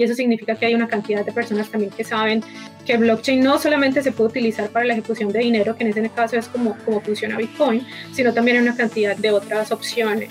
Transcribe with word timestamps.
y 0.00 0.04
eso 0.04 0.14
significa 0.14 0.54
que 0.54 0.64
hay 0.64 0.74
una 0.74 0.88
cantidad 0.88 1.26
de 1.26 1.30
personas 1.30 1.68
también 1.68 1.92
que 1.92 2.04
saben 2.04 2.42
que 2.86 2.96
blockchain 2.96 3.44
no 3.44 3.58
solamente 3.58 4.02
se 4.02 4.12
puede 4.12 4.30
utilizar 4.30 4.70
para 4.70 4.86
la 4.86 4.94
ejecución 4.94 5.30
de 5.30 5.40
dinero, 5.40 5.76
que 5.76 5.84
en 5.84 5.90
ese 5.90 6.08
caso 6.08 6.38
es 6.38 6.48
como, 6.48 6.74
como 6.86 7.02
funciona 7.02 7.36
Bitcoin, 7.36 7.86
sino 8.10 8.32
también 8.32 8.56
hay 8.56 8.62
una 8.62 8.74
cantidad 8.74 9.14
de 9.14 9.30
otras 9.30 9.70
opciones. 9.70 10.30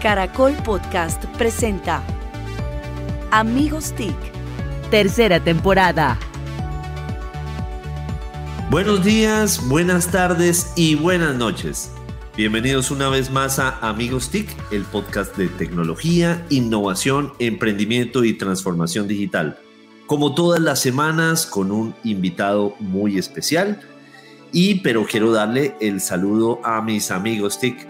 Caracol 0.00 0.54
Podcast 0.64 1.22
presenta 1.36 2.02
Amigos 3.30 3.92
TIC, 3.92 4.16
tercera 4.90 5.38
temporada. 5.38 6.18
Buenos 8.70 9.04
días, 9.04 9.68
buenas 9.68 10.10
tardes 10.10 10.72
y 10.76 10.94
buenas 10.94 11.34
noches. 11.34 11.92
Bienvenidos 12.34 12.90
una 12.90 13.10
vez 13.10 13.30
más 13.30 13.58
a 13.58 13.76
Amigos 13.86 14.30
TIC, 14.30 14.48
el 14.70 14.84
podcast 14.84 15.36
de 15.36 15.48
tecnología, 15.48 16.46
innovación, 16.48 17.34
emprendimiento 17.38 18.24
y 18.24 18.32
transformación 18.32 19.06
digital. 19.06 19.58
Como 20.06 20.34
todas 20.34 20.58
las 20.58 20.80
semanas, 20.80 21.44
con 21.44 21.70
un 21.70 21.94
invitado 22.04 22.74
muy 22.80 23.18
especial. 23.18 23.82
Y 24.50 24.76
pero 24.76 25.04
quiero 25.04 25.30
darle 25.30 25.76
el 25.80 26.00
saludo 26.00 26.58
a 26.64 26.80
mis 26.80 27.10
amigos 27.10 27.60
TIC. 27.60 27.86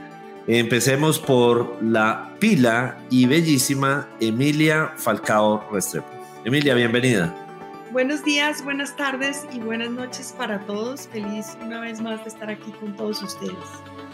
Empecemos 0.49 1.21
por 1.21 1.79
la 1.81 2.35
pila 2.41 2.99
y 3.11 3.27
bellísima 3.27 4.09
Emilia 4.19 4.93
Falcao 4.97 5.69
Restrepo. 5.71 6.11
Emilia, 6.45 6.75
bienvenida. 6.75 7.33
Buenos 7.93 8.25
días, 8.25 8.65
buenas 8.65 8.97
tardes 8.97 9.47
y 9.53 9.61
buenas 9.61 9.91
noches 9.91 10.35
para 10.37 10.59
todos. 10.67 11.07
Feliz 11.07 11.57
una 11.63 11.79
vez 11.81 12.01
más 12.01 12.25
de 12.25 12.31
estar 12.31 12.51
aquí 12.51 12.73
con 12.81 12.97
todos 12.97 13.23
ustedes. 13.23 13.55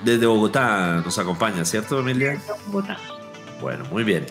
Desde 0.05 0.27
Bogotá 0.27 1.03
nos 1.05 1.19
acompaña, 1.19 1.65
¿cierto, 1.65 1.99
Emilia? 2.01 2.33
Desde 2.33 2.53
Bogotá. 2.67 2.99
Bueno, 3.61 3.85
muy 3.91 4.05
bien. 4.05 4.27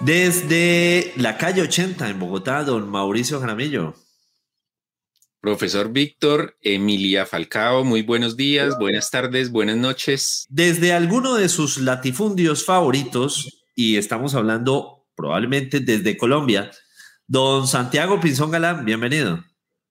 Desde 0.00 1.12
la 1.16 1.36
calle 1.38 1.62
80 1.62 2.08
en 2.08 2.18
Bogotá, 2.18 2.62
don 2.62 2.88
Mauricio 2.88 3.40
Jaramillo. 3.40 3.94
Profesor 5.40 5.92
Víctor, 5.92 6.56
Emilia 6.60 7.24
Falcao, 7.24 7.84
muy 7.84 8.02
buenos 8.02 8.36
días, 8.36 8.78
buenas 8.78 9.10
tardes, 9.10 9.50
buenas 9.50 9.76
noches. 9.76 10.46
Desde 10.48 10.92
alguno 10.92 11.34
de 11.34 11.48
sus 11.48 11.78
latifundios 11.78 12.64
favoritos, 12.64 13.64
y 13.74 13.96
estamos 13.96 14.34
hablando 14.34 15.06
probablemente 15.14 15.80
desde 15.80 16.16
Colombia, 16.16 16.70
don 17.26 17.66
Santiago 17.68 18.20
Pinzón 18.20 18.50
Galán, 18.50 18.84
bienvenido. 18.84 19.44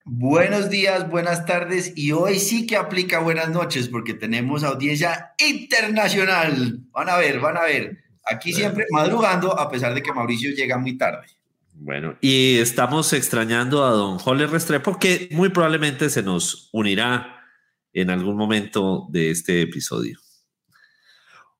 Buenos 0.07 0.69
días, 0.69 1.09
buenas 1.09 1.47
tardes 1.47 1.93
y 1.95 2.11
hoy 2.11 2.37
sí 2.37 2.67
que 2.67 2.77
aplica 2.77 3.17
buenas 3.17 3.49
noches 3.49 3.89
porque 3.89 4.13
tenemos 4.13 4.63
audiencia 4.63 5.33
internacional. 5.39 6.79
Van 6.91 7.09
a 7.09 7.17
ver, 7.17 7.39
van 7.39 7.57
a 7.57 7.63
ver. 7.63 8.03
Aquí 8.23 8.53
siempre 8.53 8.85
madrugando 8.91 9.59
a 9.59 9.67
pesar 9.67 9.95
de 9.95 10.03
que 10.03 10.13
Mauricio 10.13 10.51
llega 10.51 10.77
muy 10.77 10.95
tarde. 10.95 11.25
Bueno, 11.73 12.17
y 12.21 12.57
estamos 12.59 13.13
extrañando 13.13 13.83
a 13.83 13.89
don 13.89 14.19
Joler 14.19 14.51
Restrepo, 14.51 14.99
que 14.99 15.27
muy 15.31 15.49
probablemente 15.49 16.11
se 16.11 16.21
nos 16.21 16.69
unirá 16.71 17.43
en 17.91 18.11
algún 18.11 18.37
momento 18.37 19.07
de 19.09 19.31
este 19.31 19.63
episodio. 19.63 20.19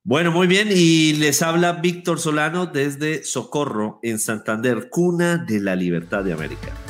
Bueno, 0.04 0.32
muy 0.32 0.46
bien, 0.46 0.70
y 0.72 1.14
les 1.14 1.42
habla 1.42 1.74
Víctor 1.74 2.20
Solano 2.20 2.68
desde 2.68 3.24
Socorro, 3.24 4.00
en 4.04 4.20
Santander, 4.20 4.90
cuna 4.92 5.38
de 5.38 5.60
la 5.62 5.76
libertad 5.76 6.24
de 6.24 6.34
América. 6.34 6.85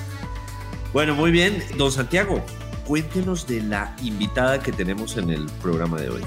Bueno, 0.95 1.13
muy 1.13 1.29
bien, 1.29 1.61
don 1.77 1.91
Santiago, 1.91 2.41
cuéntenos 2.87 3.45
de 3.45 3.61
la 3.61 3.93
invitada 4.01 4.63
que 4.63 4.71
tenemos 4.71 5.17
en 5.17 5.29
el 5.29 5.45
programa 5.61 5.99
de 5.99 6.07
hoy. 6.07 6.21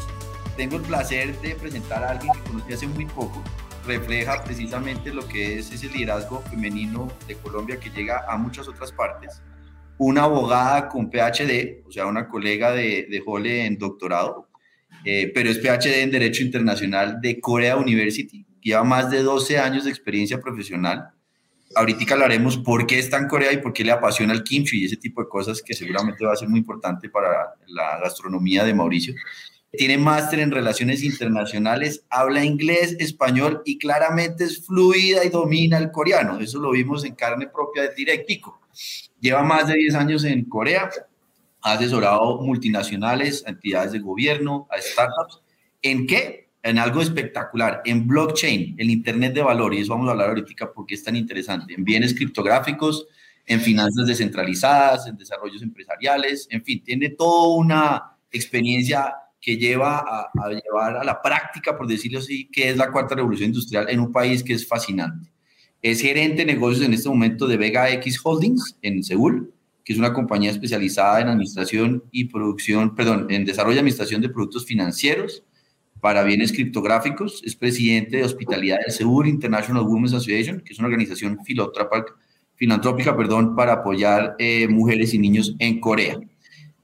Tengo 0.58 0.76
el 0.76 0.82
placer 0.82 1.40
de 1.40 1.54
presentar 1.54 2.04
a 2.04 2.10
alguien 2.10 2.30
que 2.34 2.50
conocí 2.50 2.74
hace 2.74 2.86
muy 2.86 3.06
poco, 3.06 3.42
refleja 3.86 4.44
precisamente 4.44 5.10
lo 5.14 5.26
que 5.26 5.58
es 5.58 5.72
ese 5.72 5.88
liderazgo 5.88 6.42
femenino 6.50 7.10
de 7.26 7.36
Colombia 7.36 7.80
que 7.80 7.88
llega 7.88 8.26
a 8.28 8.36
muchas 8.36 8.68
otras 8.68 8.92
partes. 8.92 9.40
Una 9.96 10.24
abogada 10.24 10.90
con 10.90 11.08
PhD, 11.08 11.82
o 11.86 11.90
sea, 11.90 12.04
una 12.04 12.28
colega 12.28 12.70
de, 12.72 13.08
de 13.08 13.64
en 13.64 13.78
doctorado, 13.78 14.50
eh, 15.02 15.32
pero 15.34 15.48
es 15.48 15.60
PhD 15.60 16.02
en 16.02 16.10
Derecho 16.10 16.42
Internacional 16.42 17.22
de 17.22 17.40
Korea 17.40 17.78
University. 17.78 18.44
Lleva 18.60 18.84
más 18.84 19.10
de 19.10 19.22
12 19.22 19.58
años 19.58 19.84
de 19.84 19.90
experiencia 19.90 20.38
profesional. 20.42 21.14
Ahorita 21.74 22.14
hablaremos 22.14 22.56
por 22.56 22.86
qué 22.86 22.98
está 22.98 23.18
en 23.18 23.28
Corea 23.28 23.52
y 23.52 23.58
por 23.58 23.72
qué 23.72 23.84
le 23.84 23.92
apasiona 23.92 24.32
el 24.32 24.42
kimchi 24.42 24.80
y 24.80 24.84
ese 24.86 24.96
tipo 24.96 25.22
de 25.22 25.28
cosas 25.28 25.62
que 25.62 25.74
seguramente 25.74 26.24
va 26.24 26.32
a 26.32 26.36
ser 26.36 26.48
muy 26.48 26.60
importante 26.60 27.08
para 27.08 27.54
la 27.66 28.00
gastronomía 28.00 28.64
de 28.64 28.74
Mauricio. 28.74 29.14
Tiene 29.70 29.98
máster 29.98 30.40
en 30.40 30.50
relaciones 30.50 31.02
internacionales, 31.02 32.04
habla 32.08 32.42
inglés, 32.42 32.96
español 32.98 33.60
y 33.66 33.76
claramente 33.78 34.44
es 34.44 34.64
fluida 34.64 35.24
y 35.24 35.28
domina 35.28 35.76
el 35.76 35.90
coreano. 35.90 36.40
Eso 36.40 36.58
lo 36.58 36.70
vimos 36.70 37.04
en 37.04 37.14
carne 37.14 37.48
propia 37.48 37.82
de 37.82 37.94
Directico. 37.94 38.60
Lleva 39.20 39.42
más 39.42 39.68
de 39.68 39.74
10 39.74 39.94
años 39.94 40.24
en 40.24 40.44
Corea, 40.46 40.88
ha 41.60 41.72
asesorado 41.72 42.40
multinacionales, 42.40 43.44
entidades 43.46 43.92
de 43.92 43.98
gobierno, 43.98 44.66
a 44.70 44.80
startups. 44.80 45.42
¿En 45.82 46.06
qué? 46.06 46.47
En 46.62 46.78
algo 46.78 47.00
espectacular, 47.00 47.82
en 47.84 48.06
blockchain, 48.06 48.74
el 48.78 48.90
Internet 48.90 49.34
de 49.34 49.42
valor, 49.42 49.74
y 49.74 49.78
eso 49.78 49.92
vamos 49.92 50.08
a 50.08 50.12
hablar 50.12 50.30
ahorita 50.30 50.72
porque 50.74 50.96
es 50.96 51.04
tan 51.04 51.14
interesante, 51.14 51.74
en 51.74 51.84
bienes 51.84 52.14
criptográficos, 52.14 53.06
en 53.46 53.60
finanzas 53.60 54.06
descentralizadas, 54.06 55.06
en 55.06 55.16
desarrollos 55.16 55.62
empresariales, 55.62 56.46
en 56.50 56.62
fin, 56.62 56.82
tiene 56.84 57.10
toda 57.10 57.56
una 57.56 58.02
experiencia 58.30 59.14
que 59.40 59.56
lleva 59.56 59.98
a, 59.98 60.30
llevar 60.50 60.96
a 60.96 61.04
la 61.04 61.22
práctica, 61.22 61.76
por 61.76 61.86
decirlo 61.86 62.18
así, 62.18 62.48
que 62.50 62.70
es 62.70 62.76
la 62.76 62.90
cuarta 62.90 63.14
revolución 63.14 63.48
industrial 63.48 63.86
en 63.88 64.00
un 64.00 64.12
país 64.12 64.42
que 64.42 64.52
es 64.52 64.66
fascinante. 64.66 65.30
Es 65.80 66.02
gerente 66.02 66.44
de 66.44 66.52
negocios 66.52 66.84
en 66.84 66.92
este 66.92 67.08
momento 67.08 67.46
de 67.46 67.56
Vega 67.56 67.90
X 67.92 68.20
Holdings 68.22 68.76
en 68.82 69.02
Seúl, 69.02 69.54
que 69.84 69.92
es 69.92 69.98
una 69.98 70.12
compañía 70.12 70.50
especializada 70.50 71.20
en 71.20 71.28
administración 71.28 72.04
y 72.10 72.24
producción, 72.26 72.94
perdón, 72.94 73.28
en 73.30 73.44
desarrollo 73.44 73.76
y 73.76 73.78
administración 73.78 74.20
de 74.20 74.28
productos 74.28 74.66
financieros 74.66 75.44
para 76.00 76.22
bienes 76.22 76.52
criptográficos. 76.52 77.42
Es 77.44 77.56
presidente 77.56 78.18
de 78.18 78.24
hospitalidad 78.24 78.78
de 78.84 78.92
Seúl 78.92 79.28
International 79.28 79.82
Women's 79.82 80.14
Association, 80.14 80.60
que 80.60 80.72
es 80.72 80.78
una 80.78 80.88
organización 80.88 81.38
filantrópica 82.54 83.16
perdón, 83.16 83.54
para 83.56 83.74
apoyar 83.74 84.34
eh, 84.38 84.68
mujeres 84.68 85.14
y 85.14 85.18
niños 85.18 85.54
en 85.58 85.80
Corea. 85.80 86.18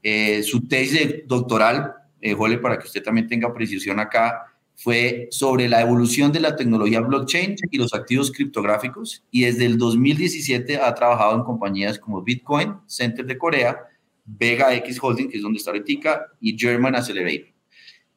Eh, 0.03 0.43
su 0.43 0.67
tesis 0.67 1.27
doctoral 1.27 1.93
eh, 2.25 2.33
Jole, 2.33 2.57
para 2.57 2.79
que 2.79 2.87
usted 2.87 3.03
también 3.03 3.27
tenga 3.27 3.53
precisión 3.53 3.99
acá, 3.99 4.45
fue 4.75 5.27
sobre 5.29 5.69
la 5.69 5.81
evolución 5.81 6.31
de 6.31 6.39
la 6.39 6.55
tecnología 6.55 6.99
blockchain 6.99 7.55
y 7.69 7.77
los 7.77 7.93
activos 7.93 8.31
criptográficos 8.31 9.23
y 9.31 9.43
desde 9.43 9.65
el 9.65 9.77
2017 9.77 10.77
ha 10.77 10.93
trabajado 10.95 11.35
en 11.35 11.43
compañías 11.43 11.99
como 11.99 12.23
Bitcoin, 12.23 12.75
Center 12.87 13.25
de 13.25 13.37
Corea, 13.37 13.77
Vega 14.25 14.73
X 14.73 14.97
Holding, 15.01 15.29
que 15.29 15.37
es 15.37 15.43
donde 15.43 15.59
está 15.59 15.69
ahorita, 15.69 16.25
y 16.41 16.57
German 16.57 16.95
Accelerator. 16.95 17.54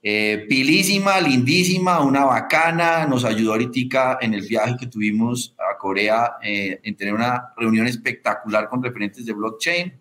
Eh, 0.01 0.47
pilísima, 0.49 1.21
lindísima, 1.21 2.01
una 2.01 2.25
bacana, 2.25 3.05
nos 3.07 3.25
ayudó 3.25 3.53
ahorita 3.53 4.19
en 4.21 4.33
el 4.33 4.47
viaje 4.47 4.77
que 4.79 4.87
tuvimos 4.87 5.57
a 5.59 5.77
Corea 5.77 6.37
eh, 6.41 6.79
en 6.85 6.97
tener 6.97 7.15
una 7.15 7.53
reunión 7.57 7.87
espectacular 7.89 8.69
con 8.69 8.83
referentes 8.83 9.27
de 9.27 9.33
blockchain. 9.33 9.93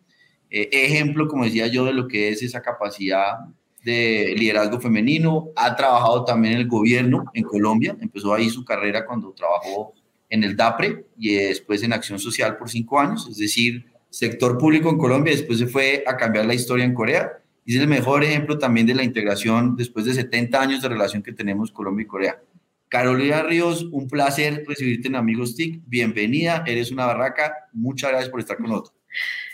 Eh, 0.50 0.70
ejemplo, 0.72 1.28
como 1.28 1.46
decía 1.46 1.68
yo, 1.68 1.84
de 1.86 1.94
lo 1.94 2.08
que 2.08 2.30
es 2.30 2.44
esa 2.44 2.62
capacidad 2.62 3.40
de 3.84 4.36
liderazgo 4.38 4.80
femenino, 4.80 5.50
ha 5.56 5.76
trabajado 5.76 6.24
también 6.26 6.56
en 6.56 6.60
el 6.62 6.68
gobierno 6.68 7.26
en 7.34 7.44
Colombia, 7.44 7.98
empezó 8.00 8.34
ahí 8.34 8.50
su 8.50 8.64
carrera 8.64 9.06
cuando 9.06 9.32
trabajó 9.32 9.94
en 10.30 10.44
el 10.44 10.56
DAPRE 10.56 11.06
y 11.18 11.36
después 11.36 11.82
en 11.84 11.94
Acción 11.94 12.20
Social 12.20 12.58
por 12.58 12.70
cinco 12.70 13.00
años, 13.00 13.28
es 13.30 13.38
decir, 13.38 13.86
sector 14.10 14.58
público 14.58 14.90
en 14.90 14.98
Colombia, 14.98 15.34
después 15.34 15.58
se 15.58 15.68
fue 15.68 16.04
a 16.06 16.18
cambiar 16.18 16.46
la 16.46 16.54
historia 16.54 16.86
en 16.86 16.94
Corea 16.94 17.32
y 17.68 17.76
es 17.76 17.82
el 17.82 17.90
mejor 17.90 18.24
ejemplo 18.24 18.58
también 18.58 18.88
de 18.88 18.96
la 18.96 19.04
integración 19.04 19.76
después 19.76 20.06
de 20.06 20.14
70 20.14 20.62
años 20.62 20.82
de 20.82 20.88
relación 20.88 21.22
que 21.22 21.34
tenemos 21.34 21.70
Colombia 21.70 22.04
y 22.04 22.08
Corea. 22.08 22.42
Carolina 22.88 23.44
Ríos, 23.44 23.90
un 23.92 24.08
placer 24.08 24.64
recibirte 24.66 25.10
en 25.10 25.18
Amigos 25.18 25.54
TIC, 25.58 25.82
bienvenida, 25.86 26.64
eres 26.66 26.92
una 26.92 27.06
barraca, 27.08 27.54
muchas 27.74 28.12
gracias 28.12 28.30
por 28.30 28.40
estar 28.40 28.56
con 28.56 28.68
nosotros. 28.68 28.96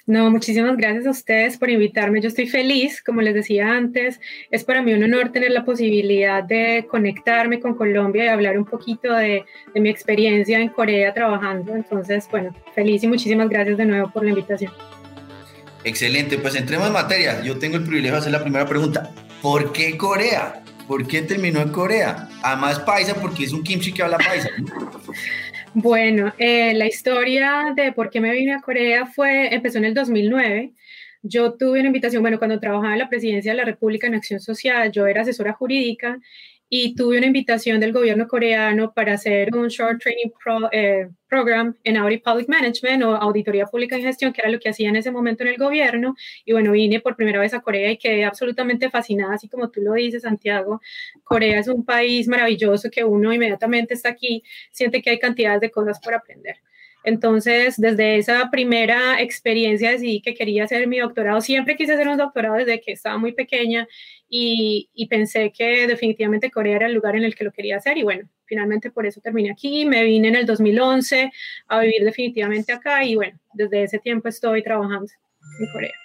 No, 0.05 0.29
muchísimas 0.29 0.77
gracias 0.77 1.07
a 1.07 1.09
ustedes 1.09 1.57
por 1.57 1.71
invitarme. 1.71 2.21
Yo 2.21 2.27
estoy 2.27 2.47
feliz, 2.47 3.01
como 3.01 3.21
les 3.21 3.33
decía 3.33 3.71
antes, 3.71 4.19
es 4.51 4.63
para 4.63 4.83
mí 4.83 4.93
un 4.93 5.01
honor 5.01 5.31
tener 5.31 5.49
la 5.49 5.65
posibilidad 5.65 6.43
de 6.43 6.85
conectarme 6.87 7.59
con 7.59 7.73
Colombia 7.73 8.25
y 8.25 8.27
hablar 8.27 8.59
un 8.59 8.65
poquito 8.65 9.11
de, 9.11 9.43
mi 9.73 9.89
experiencia 9.89 10.59
en 10.59 10.69
Corea 10.69 11.15
trabajando. 11.15 11.73
Entonces, 11.73 12.27
bueno, 12.29 12.55
feliz 12.75 13.03
y 13.03 13.07
muchísimas 13.07 13.49
gracias 13.49 13.75
de 13.75 13.85
nuevo 13.85 14.11
por 14.11 14.23
la 14.23 14.29
invitación. 14.29 14.71
Excelente, 15.83 16.37
pues 16.37 16.55
entremos 16.55 16.87
en 16.87 16.93
materia. 16.93 17.41
Yo 17.43 17.57
tengo 17.59 17.77
el 17.77 17.83
privilegio 17.83 18.13
de 18.13 18.19
hacer 18.19 18.31
la 18.31 18.41
primera 18.41 18.65
pregunta. 18.65 19.11
¿Por 19.41 19.73
qué 19.73 19.97
Corea? 19.97 20.63
¿Por 20.87 21.07
qué 21.07 21.21
terminó 21.21 21.61
en 21.61 21.69
Corea? 21.69 22.29
Además 22.41 22.79
paisa, 22.79 23.15
porque 23.15 23.43
es 23.43 23.53
un 23.53 23.63
kimchi 23.63 23.93
que 23.93 24.03
habla 24.03 24.17
paisa. 24.17 24.49
Bueno, 25.75 26.31
eh, 26.37 26.75
la 26.75 26.85
historia 26.85 27.73
de 27.75 27.91
por 27.93 28.11
qué 28.11 28.21
me 28.21 28.31
vine 28.31 28.53
a 28.53 28.61
Corea 28.61 29.07
fue, 29.07 29.51
empezó 29.55 29.79
en 29.79 29.85
el 29.85 29.95
2009. 29.95 30.71
Yo 31.23 31.53
tuve 31.53 31.79
una 31.79 31.87
invitación, 31.87 32.21
bueno, 32.21 32.37
cuando 32.37 32.59
trabajaba 32.59 32.93
en 32.93 32.99
la 32.99 33.09
presidencia 33.09 33.53
de 33.53 33.57
la 33.57 33.65
República 33.65 34.05
en 34.05 34.13
Acción 34.13 34.39
Social, 34.39 34.91
yo 34.91 35.07
era 35.07 35.23
asesora 35.23 35.53
jurídica 35.53 36.19
y 36.75 36.95
tuve 36.95 37.19
una 37.19 37.27
invitación 37.27 37.79
del 37.79 37.93
gobierno 37.93 38.27
coreano 38.27 38.93
para 38.95 39.13
hacer 39.13 39.55
un 39.55 39.67
short 39.67 40.01
training 40.01 40.31
eh, 40.71 41.07
program 41.27 41.75
en 41.83 41.97
Audit 41.97 42.23
Public 42.23 42.49
Management 42.49 43.03
o 43.03 43.15
auditoría 43.15 43.67
pública 43.67 43.95
en 43.95 44.01
gestión, 44.01 44.33
que 44.33 44.41
era 44.41 44.49
lo 44.49 44.59
que 44.59 44.69
hacía 44.69 44.89
en 44.89 44.95
ese 44.95 45.11
momento 45.11 45.43
en 45.43 45.49
el 45.49 45.57
gobierno. 45.57 46.15
Y 46.43 46.51
bueno, 46.51 46.71
vine 46.71 46.99
por 46.99 47.15
primera 47.15 47.39
vez 47.39 47.53
a 47.53 47.61
Corea 47.61 47.91
y 47.91 47.97
quedé 47.97 48.25
absolutamente 48.25 48.89
fascinada, 48.89 49.35
así 49.35 49.47
como 49.47 49.69
tú 49.69 49.81
lo 49.81 49.93
dices, 49.93 50.23
Santiago. 50.23 50.81
Corea 51.23 51.59
es 51.59 51.67
un 51.67 51.85
país 51.85 52.27
maravilloso 52.27 52.89
que 52.89 53.03
uno 53.03 53.31
inmediatamente 53.31 53.93
está 53.93 54.09
aquí, 54.09 54.41
siente 54.71 55.03
que 55.03 55.11
hay 55.11 55.19
cantidades 55.19 55.61
de 55.61 55.69
cosas 55.69 55.99
por 55.99 56.15
aprender. 56.15 56.55
Entonces, 57.03 57.75
desde 57.77 58.17
esa 58.17 58.49
primera 58.49 59.21
experiencia 59.21 59.91
decidí 59.91 60.21
que 60.21 60.33
quería 60.33 60.63
hacer 60.63 60.87
mi 60.87 60.99
doctorado. 60.99 61.41
Siempre 61.41 61.75
quise 61.75 61.93
hacer 61.93 62.07
un 62.07 62.17
doctorado 62.17 62.55
desde 62.55 62.81
que 62.81 62.93
estaba 62.93 63.17
muy 63.17 63.33
pequeña 63.33 63.87
y, 64.29 64.89
pensé 65.09 65.51
que 65.51 65.85
definitivamente 65.85 66.49
Corea 66.49 66.77
era 66.77 66.87
el 66.87 66.93
lugar 66.93 67.15
en 67.15 67.23
el 67.23 67.35
que 67.35 67.43
lo 67.43 67.51
quería 67.51 67.77
hacer. 67.77 67.97
Y 67.97 68.03
bueno, 68.03 68.27
finalmente 68.45 68.91
por 68.91 69.05
eso 69.05 69.21
terminé 69.21 69.51
aquí. 69.51 69.85
Me 69.85 70.03
vine 70.03 70.29
en 70.29 70.35
el 70.35 70.45
2011 70.45 71.31
a 71.67 71.79
vivir 71.81 72.03
definitivamente 72.03 72.73
acá 72.73 73.03
y 73.03 73.15
bueno, 73.15 73.37
desde 73.53 73.83
ese 73.83 73.99
tiempo 73.99 74.29
estoy 74.29 74.63
trabajando 74.63 75.07
en 75.59 75.71
Corea. 75.71 76.02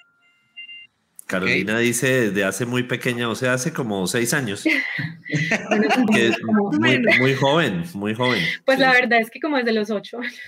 Carolina 1.29 1.79
dice 1.79 2.31
desde 2.31 2.43
hace 2.43 2.65
muy 2.65 2.85
pequeña, 2.85 3.29
o 3.29 3.35
sea, 3.35 3.53
hace 3.53 3.71
como 3.71 4.07
seis 4.07 4.33
años. 4.33 4.65
muy, 7.21 7.35
joven, 7.35 7.85
muy 7.93 8.15
joven. 8.15 8.43
Pues 8.65 8.79
la 8.79 8.93
verdad 8.93 9.21
es 9.21 9.31
que 9.31 9.39
como 9.39 9.59
desde 9.59 9.75
los 9.75 9.91
ocho 9.91 10.19
años, 10.21 10.41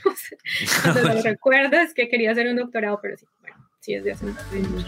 cuando 0.82 1.02
lo 1.14 1.22
recuerdo 1.22 1.76
es 1.76 1.92
que 1.92 2.08
quería 2.08 2.32
hacer 2.32 2.48
un 2.48 2.56
doctorado, 2.56 2.98
pero 3.02 3.14
sí, 3.18 3.26
bueno, 3.42 3.56
sí, 3.80 3.94
desde 3.94 4.12
hace 4.12 4.24
mucho 4.24 4.40
tiempo. 4.50 4.78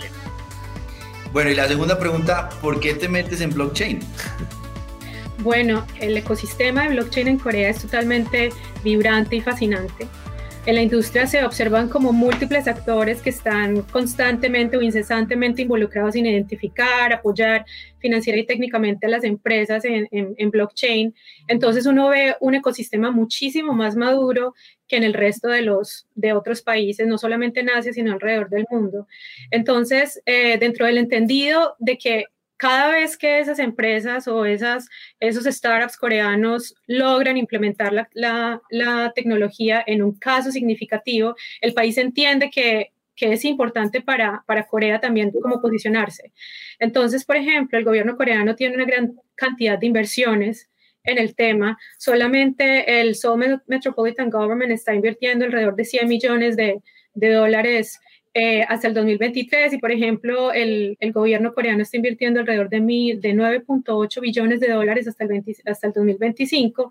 Bueno, 1.31 1.51
y 1.51 1.55
la 1.55 1.69
segunda 1.69 1.99
pregunta, 1.99 2.49
¿por 2.63 2.81
qué 2.81 2.95
te 2.95 3.07
metes 3.07 3.43
en 3.43 3.51
blockchain? 3.51 4.01
Bueno, 5.41 5.87
el 6.01 6.17
ecosistema 6.17 6.85
de 6.85 6.95
blockchain 6.95 7.29
en 7.29 7.39
Corea 7.39 7.69
es 7.69 7.83
totalmente 7.83 8.49
vibrante 8.83 9.37
y 9.37 9.43
fascinante. 9.43 10.09
En 10.65 10.77
la 10.77 10.83
industria 10.83 11.27
se 11.27 11.43
observan 11.45 11.89
como 11.89 12.13
múltiples 12.13 12.69
actores 12.69 13.21
que 13.21 13.31
están 13.31 13.83
constantemente 13.83 14.77
o 14.77 14.83
incesantemente 14.83 15.63
involucrados 15.63 16.15
en 16.15 16.27
identificar, 16.27 17.13
apoyar 17.13 17.65
financiera 17.99 18.39
y 18.39 18.47
técnicamente 18.47 19.07
a 19.07 19.11
las 19.11 19.25
empresas 19.25 19.83
en, 19.85 20.51
blockchain. 20.53 21.13
Entonces 21.49 21.85
uno 21.85 22.11
ve 22.11 22.37
un 22.39 22.55
ecosistema 22.55 23.11
muchísimo 23.11 23.73
más 23.73 23.97
maduro 23.97 24.55
que 24.87 24.99
en 24.99 25.03
el 25.03 25.15
resto 25.15 25.49
de 25.49 25.63
los 25.63 26.07
de 26.15 26.33
otros 26.33 26.63
países, 26.63 27.09
no 27.09 27.19
solamente 27.19 27.59
en 27.59 27.71
Asia, 27.71 27.93
sino 27.93 28.13
alrededor 28.13 28.49
del 28.49 28.67
mundo. 28.71 29.09
Entonces, 29.51 30.23
eh, 30.27 30.59
dentro 30.59 30.87
del 30.87 30.99
entendido 30.99 31.75
de 31.81 31.99
que 31.99 32.27
cada 32.63 32.93
vez 32.93 33.17
que 33.17 33.41
esas 33.41 33.59
empresas 33.59 34.29
o 34.29 34.47
esas, 34.47 34.89
esos 35.19 35.47
startups 35.47 35.97
coreanos 35.97 36.77
logran 36.87 37.37
implementar 37.37 37.93
la, 37.93 38.09
la, 38.71 39.13
tecnología 39.17 39.83
en 39.85 40.01
un 40.01 40.17
caso 40.17 40.53
significativo, 40.53 41.35
el 41.61 41.75
país 41.75 41.99
entiende 41.99 42.51
que, 42.51 42.93
que 43.17 43.33
es 43.33 43.45
importante 43.45 44.01
para, 44.01 44.45
para, 44.47 44.69
Corea 44.69 45.01
también 45.01 45.33
cómo 45.33 45.61
posicionarse. 45.61 46.33
Entonces, 46.79 47.25
por 47.25 47.35
ejemplo, 47.35 47.77
el 47.79 47.85
gobierno 47.85 48.17
coreano 48.17 48.55
tiene 48.55 48.77
una 48.77 48.85
gran 48.85 49.17
cantidad 49.35 49.77
de 49.77 49.87
inversiones 49.89 50.71
en 51.03 51.19
el 51.19 51.35
tema. 51.35 51.77
Solamente 51.99 53.01
el 53.01 53.17
Seoul 53.17 53.61
Metropolitan 53.67 54.31
Government 54.31 54.71
está 54.71 54.95
invirtiendo 54.95 55.45
alrededor 55.45 55.75
de 55.75 55.85
100 55.85 56.07
millones 56.07 56.55
de, 56.55 56.81
de 57.15 57.33
dólares 57.33 57.99
eh, 58.35 58.63
hasta 58.67 58.89
el 58.89 58.95
2023 58.95 59.75
y, 59.75 59.79
por 59.79 59.93
ejemplo, 59.93 60.53
el, 60.53 60.97
el, 61.01 61.13
gobierno 61.13 61.53
coreano 61.53 61.83
está 61.83 61.99
invirtiendo 61.99 62.41
alrededor 62.41 62.71
de, 62.71 62.79
de 62.79 63.35
9.8 63.35 64.21
billones 64.23 64.59
de 64.61 64.71
dólares 64.71 65.07
hasta 65.07 65.25
el, 65.25 65.45
hasta 65.67 65.87
el 65.89 65.93
2025 65.93 66.91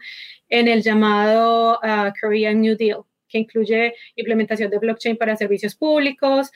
en 0.50 0.68
el 0.68 0.84
llamado 0.84 1.80
uh, 1.80 2.12
Korean 2.22 2.62
New 2.62 2.78
Deal, 2.78 3.02
que 3.28 3.40
incluye 3.40 3.96
implementación 4.16 4.70
de 4.70 4.78
blockchain 4.78 5.18
para 5.18 5.36
servicios 5.36 5.74
públicos, 5.74 6.52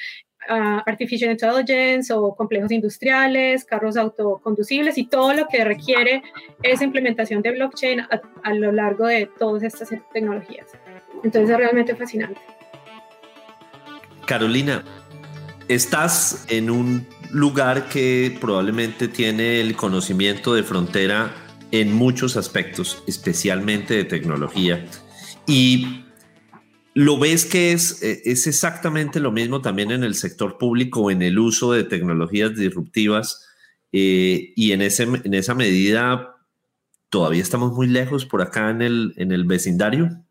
uh, 0.52 0.82
artificial 0.86 1.32
intelligence 1.32 2.14
o 2.14 2.36
complejos 2.36 2.72
industriales, 2.72 3.66
carros 3.66 3.98
autoconducibles 3.98 5.00
y 5.00 5.08
todo 5.08 5.34
lo 5.34 5.48
que 5.48 5.66
requiere 5.66 6.22
esa 6.62 6.84
implementación 6.84 7.42
de 7.42 7.54
blockchain 7.54 8.02
a, 8.02 8.22
a 8.44 8.54
lo 8.54 8.72
largo 8.72 9.08
de 9.08 9.28
todas 9.40 9.64
estas 9.64 9.90
tecnologías. 10.14 10.68
Entonces 11.24 11.50
es 11.50 11.58
realmente 11.58 11.96
fascinante. 11.96 12.40
Carolina, 14.26 14.84
estás 15.68 16.46
en 16.50 16.70
un 16.70 17.08
lugar 17.32 17.90
que 17.90 18.38
probablemente 18.40 19.08
tiene 19.08 19.62
el 19.62 19.76
conocimiento 19.76 20.54
de 20.54 20.64
frontera 20.64 21.34
en 21.72 21.94
muchos 21.94 22.38
aspectos, 22.38 23.04
especialmente 23.08 23.96
de 23.96 24.06
tecnología. 24.06 24.86
Y 25.48 26.04
lo 26.94 27.20
ves 27.20 27.46
que 27.46 27.74
es, 27.74 28.02
eh, 28.02 28.22
es 28.26 28.48
exactamente 28.48 29.20
lo 29.20 29.32
mismo 29.32 29.62
también 29.62 29.92
en 29.92 30.04
el 30.04 30.16
sector 30.16 30.58
público, 30.58 31.12
en 31.12 31.22
el 31.22 31.38
uso 31.38 31.74
de 31.74 31.84
tecnologías 31.84 32.56
disruptivas. 32.56 33.48
Eh, 33.92 34.54
y 34.56 34.72
en, 34.72 34.82
ese, 34.82 35.04
en 35.04 35.34
esa 35.34 35.56
medida, 35.56 36.36
¿todavía 37.10 37.42
estamos 37.42 37.74
muy 37.74 37.88
lejos 37.88 38.26
por 38.26 38.42
acá 38.42 38.70
en 38.70 38.82
el, 38.82 39.14
en 39.18 39.32
el 39.32 39.44
vecindario? 39.44 40.26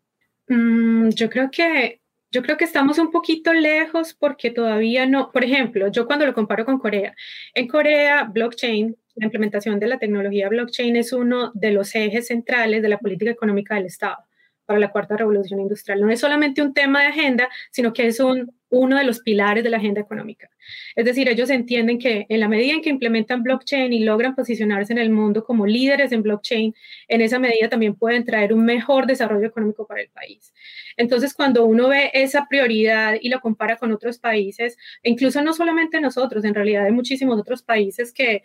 Mm, 0.47 1.09
yo 1.09 1.29
creo 1.29 1.49
que 1.51 2.01
yo 2.35 2.41
creo 2.41 2.57
que 2.57 2.65
estamos 2.65 2.99
un 2.99 3.11
poquito 3.11 3.53
lejos 3.53 4.13
porque 4.13 4.51
todavía 4.51 5.05
no, 5.05 5.31
por 5.31 5.45
ejemplo, 5.45 5.87
yo 5.87 6.05
cuando 6.05 6.25
lo 6.25 6.33
comparo 6.33 6.65
con 6.65 6.79
Corea, 6.79 7.15
en 7.53 7.65
Corea 7.65 8.25
blockchain, 8.25 8.93
la 9.15 9.25
implementación 9.27 9.79
de 9.79 9.87
la 9.87 9.99
tecnología 9.99 10.49
blockchain 10.49 10.97
es 10.97 11.13
uno 11.13 11.51
de 11.53 11.71
los 11.71 11.95
ejes 11.95 12.27
centrales 12.27 12.81
de 12.81 12.89
la 12.89 12.97
política 12.97 13.31
económica 13.31 13.75
del 13.75 13.85
Estado 13.85 14.17
para 14.65 14.79
la 14.79 14.91
cuarta 14.91 15.17
revolución 15.17 15.59
industrial. 15.59 16.01
No 16.01 16.09
es 16.09 16.19
solamente 16.19 16.61
un 16.61 16.73
tema 16.73 17.01
de 17.01 17.07
agenda, 17.07 17.49
sino 17.71 17.93
que 17.93 18.07
es 18.07 18.19
un, 18.19 18.53
uno 18.69 18.97
de 18.97 19.03
los 19.03 19.19
pilares 19.19 19.63
de 19.63 19.69
la 19.69 19.77
agenda 19.77 20.01
económica. 20.01 20.49
Es 20.95 21.05
decir, 21.05 21.29
ellos 21.29 21.49
entienden 21.49 21.99
que 21.99 22.25
en 22.29 22.39
la 22.39 22.47
medida 22.47 22.73
en 22.73 22.81
que 22.81 22.89
implementan 22.89 23.43
blockchain 23.43 23.93
y 23.93 24.03
logran 24.03 24.35
posicionarse 24.35 24.93
en 24.93 24.99
el 24.99 25.11
mundo 25.11 25.43
como 25.43 25.65
líderes 25.65 26.11
en 26.11 26.23
blockchain, 26.23 26.73
en 27.07 27.21
esa 27.21 27.39
medida 27.39 27.69
también 27.69 27.95
pueden 27.95 28.25
traer 28.25 28.53
un 28.53 28.65
mejor 28.65 29.05
desarrollo 29.05 29.47
económico 29.47 29.85
para 29.85 30.01
el 30.01 30.09
país. 30.09 30.53
Entonces, 30.97 31.33
cuando 31.33 31.65
uno 31.65 31.89
ve 31.89 32.11
esa 32.13 32.47
prioridad 32.49 33.15
y 33.21 33.29
lo 33.29 33.39
compara 33.39 33.77
con 33.77 33.91
otros 33.91 34.17
países, 34.17 34.77
e 35.03 35.11
incluso 35.11 35.41
no 35.41 35.53
solamente 35.53 36.01
nosotros, 36.01 36.43
en 36.43 36.55
realidad 36.55 36.85
hay 36.85 36.91
muchísimos 36.91 37.39
otros 37.39 37.61
países 37.61 38.11
que 38.11 38.41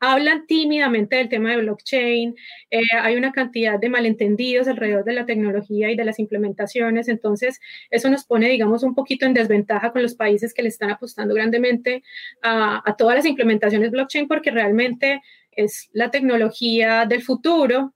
hablan 0.00 0.46
tímidamente 0.46 1.16
del 1.16 1.28
tema 1.28 1.50
de 1.50 1.62
blockchain, 1.62 2.34
eh, 2.70 2.82
hay 3.00 3.16
una 3.16 3.32
cantidad 3.32 3.78
de 3.78 3.88
malentendidos 3.88 4.68
alrededor 4.68 5.04
de 5.04 5.14
la 5.14 5.26
tecnología 5.26 5.90
y 5.90 5.96
de 5.96 6.04
las 6.04 6.18
implementaciones, 6.18 7.08
entonces 7.08 7.60
eso 7.90 8.10
nos 8.10 8.24
pone, 8.24 8.48
digamos, 8.48 8.82
un 8.82 8.94
poquito 8.94 9.26
en 9.26 9.34
desventaja 9.34 9.92
con 9.92 10.02
los 10.02 10.14
países 10.14 10.54
que 10.54 10.62
le 10.62 10.68
están 10.68 10.90
apostando 10.90 11.34
grandemente 11.34 12.02
a, 12.42 12.82
a 12.88 12.96
todas 12.96 13.16
las 13.16 13.26
implementaciones 13.26 13.90
blockchain 13.90 14.28
porque 14.28 14.50
realmente 14.50 15.22
es 15.52 15.88
la 15.92 16.10
tecnología 16.10 17.06
del 17.06 17.22
futuro 17.22 17.94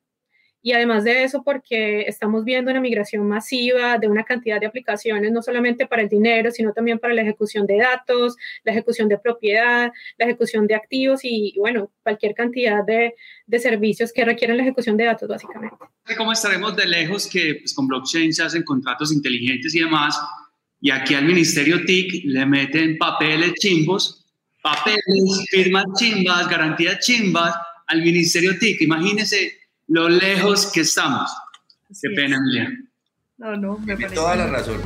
y 0.62 0.72
además 0.72 1.04
de 1.04 1.24
eso, 1.24 1.42
porque 1.42 2.02
estamos 2.02 2.44
viendo 2.44 2.70
una 2.70 2.80
migración 2.80 3.26
masiva 3.26 3.96
de 3.96 4.08
una 4.08 4.24
cantidad 4.24 4.60
de 4.60 4.66
aplicaciones, 4.66 5.32
no 5.32 5.40
solamente 5.40 5.86
para 5.86 6.02
el 6.02 6.08
dinero, 6.08 6.50
sino 6.50 6.72
también 6.74 6.98
para 6.98 7.14
la 7.14 7.22
ejecución 7.22 7.66
de 7.66 7.78
datos, 7.78 8.36
la 8.64 8.72
ejecución 8.72 9.08
de 9.08 9.18
propiedad, 9.18 9.90
la 10.18 10.24
ejecución 10.26 10.66
de 10.66 10.74
activos 10.74 11.20
y, 11.22 11.54
bueno, 11.58 11.90
cualquier 12.02 12.34
cantidad 12.34 12.84
de, 12.84 13.14
de, 13.46 13.58
servicios 13.58 14.12
que 14.12 14.24
requieren 14.24 14.58
la 14.58 14.62
ejecución 14.62 14.98
de 14.98 15.04
datos, 15.04 15.28
básicamente. 15.28 15.76
¿Cómo 16.16 16.32
estaremos 16.32 16.76
de 16.76 16.86
lejos 16.86 17.26
que 17.26 17.56
pues, 17.60 17.72
con 17.72 17.86
blockchain 17.86 18.32
se 18.32 18.42
hacen 18.42 18.62
contratos 18.62 19.12
inteligentes 19.12 19.74
y 19.74 19.80
demás? 19.80 20.20
Y 20.82 20.90
aquí 20.90 21.14
al 21.14 21.24
Ministerio 21.24 21.84
TIC 21.86 22.24
le 22.26 22.44
meten 22.44 22.98
papeles 22.98 23.54
chimbos, 23.54 24.26
papeles, 24.62 25.46
firmas 25.48 25.84
chimbas, 25.98 26.48
garantías 26.48 26.98
chimbas 27.00 27.54
al 27.86 28.02
Ministerio 28.02 28.58
TIC. 28.58 28.82
Imagínense 28.82 29.59
lo 29.90 30.08
lejos 30.08 30.66
que 30.66 30.82
estamos. 30.82 31.30
Qué 32.00 32.10
pena, 32.10 32.36
Emilia. 32.36 32.70
No, 33.38 33.56
no, 33.56 33.78
me 33.78 33.96
parece. 33.96 34.14
Toda 34.14 34.36
la 34.36 34.46
razón. 34.46 34.80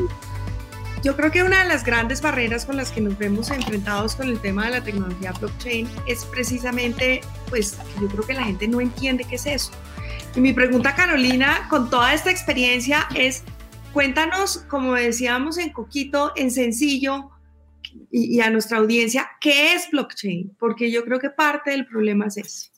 Yo 1.03 1.15
creo 1.15 1.31
que 1.31 1.43
una 1.43 1.63
de 1.63 1.69
las 1.69 1.85
grandes 1.85 2.23
barreras 2.23 2.65
con 2.65 2.79
las 2.79 2.91
que 2.91 3.03
nos 3.03 3.19
vemos 3.19 3.51
enfrentados 3.51 4.15
con 4.17 4.31
el 4.31 4.41
tema 4.41 4.65
de 4.65 4.71
la 4.71 4.83
tecnología 4.83 5.33
blockchain 5.33 5.87
es 6.07 6.25
precisamente, 6.25 7.21
pues, 7.51 7.77
yo 8.01 8.09
creo 8.09 8.27
que 8.27 8.33
la 8.33 8.45
gente 8.45 8.67
no 8.67 8.81
entiende 8.81 9.25
qué 9.25 9.35
es 9.35 9.45
eso. 9.45 9.73
Y 10.35 10.41
mi 10.41 10.55
pregunta, 10.55 10.95
Carolina, 10.95 11.67
con 11.69 11.91
toda 11.91 12.15
esta 12.15 12.31
experiencia 12.31 13.07
es, 13.15 13.45
cuéntanos, 13.93 14.65
como 14.71 14.95
decíamos 14.95 15.59
en 15.59 15.71
Coquito, 15.71 16.33
en 16.35 16.51
sencillo, 16.51 17.31
y, 18.11 18.37
y 18.37 18.41
a 18.41 18.49
nuestra 18.49 18.79
audiencia, 18.79 19.29
¿qué 19.39 19.75
es 19.75 19.91
blockchain? 19.91 20.57
Porque 20.59 20.91
yo 20.91 21.05
creo 21.05 21.19
que 21.19 21.29
parte 21.29 21.73
del 21.73 21.85
problema 21.85 22.29
es 22.29 22.39
ese. 22.39 22.74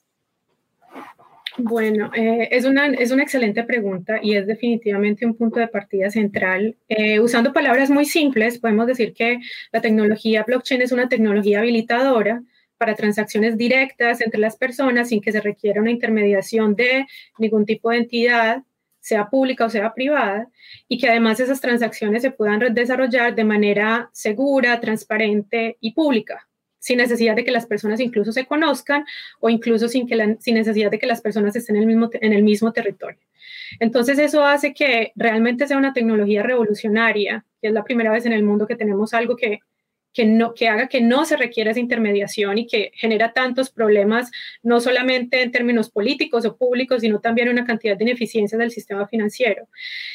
Bueno, 1.58 2.10
eh, 2.14 2.48
es, 2.50 2.66
una, 2.66 2.86
es 2.86 3.10
una 3.12 3.22
excelente 3.22 3.64
pregunta 3.64 4.18
y 4.22 4.34
es 4.36 4.46
definitivamente 4.46 5.24
un 5.24 5.34
punto 5.34 5.58
de 5.58 5.68
partida 5.68 6.10
central. 6.10 6.76
Eh, 6.88 7.18
usando 7.18 7.52
palabras 7.52 7.88
muy 7.88 8.04
simples, 8.04 8.58
podemos 8.58 8.86
decir 8.86 9.14
que 9.14 9.40
la 9.72 9.80
tecnología 9.80 10.44
blockchain 10.46 10.82
es 10.82 10.92
una 10.92 11.08
tecnología 11.08 11.60
habilitadora 11.60 12.42
para 12.76 12.94
transacciones 12.94 13.56
directas 13.56 14.20
entre 14.20 14.38
las 14.38 14.56
personas 14.56 15.08
sin 15.08 15.22
que 15.22 15.32
se 15.32 15.40
requiera 15.40 15.80
una 15.80 15.90
intermediación 15.90 16.76
de 16.76 17.06
ningún 17.38 17.64
tipo 17.64 17.90
de 17.90 17.98
entidad, 17.98 18.62
sea 19.00 19.30
pública 19.30 19.64
o 19.64 19.70
sea 19.70 19.94
privada, 19.94 20.48
y 20.88 20.98
que 20.98 21.08
además 21.08 21.40
esas 21.40 21.62
transacciones 21.62 22.20
se 22.20 22.32
puedan 22.32 22.74
desarrollar 22.74 23.34
de 23.34 23.44
manera 23.44 24.10
segura, 24.12 24.78
transparente 24.80 25.78
y 25.80 25.92
pública 25.94 26.46
sin 26.86 26.98
necesidad 26.98 27.34
de 27.34 27.44
que 27.44 27.50
las 27.50 27.66
personas 27.66 27.98
incluso 27.98 28.30
se 28.30 28.46
conozcan 28.46 29.04
o 29.40 29.50
incluso 29.50 29.88
sin, 29.88 30.06
que 30.06 30.36
sin 30.38 30.54
necesidad 30.54 30.88
de 30.88 31.00
que 31.00 31.06
las 31.08 31.20
personas 31.20 31.56
estén 31.56 31.74
en 31.74 31.82
el, 31.82 31.88
mismo, 31.88 32.08
en 32.12 32.32
el 32.32 32.44
mismo 32.44 32.72
territorio. 32.72 33.18
Entonces 33.80 34.20
eso 34.20 34.44
hace 34.44 34.72
que 34.72 35.10
realmente 35.16 35.66
sea 35.66 35.78
una 35.78 35.92
tecnología 35.92 36.44
revolucionaria, 36.44 37.44
que 37.60 37.66
es 37.66 37.74
la 37.74 37.82
primera 37.82 38.12
vez 38.12 38.24
en 38.24 38.32
el 38.32 38.44
mundo 38.44 38.68
que 38.68 38.76
tenemos 38.76 39.14
algo 39.14 39.34
que 39.34 39.58
que, 40.16 40.24
no, 40.24 40.54
que 40.54 40.66
haga 40.66 40.88
que 40.88 41.02
no 41.02 41.26
se 41.26 41.36
requiera 41.36 41.72
esa 41.72 41.80
intermediación 41.80 42.56
y 42.56 42.66
que 42.66 42.90
genera 42.94 43.34
tantos 43.34 43.68
problemas, 43.68 44.30
no 44.62 44.80
solamente 44.80 45.42
en 45.42 45.52
términos 45.52 45.90
políticos 45.90 46.46
o 46.46 46.56
públicos, 46.56 47.02
sino 47.02 47.20
también 47.20 47.50
una 47.50 47.66
cantidad 47.66 47.98
de 47.98 48.04
ineficiencias 48.04 48.58
del 48.58 48.70
sistema 48.70 49.06
financiero. 49.06 49.68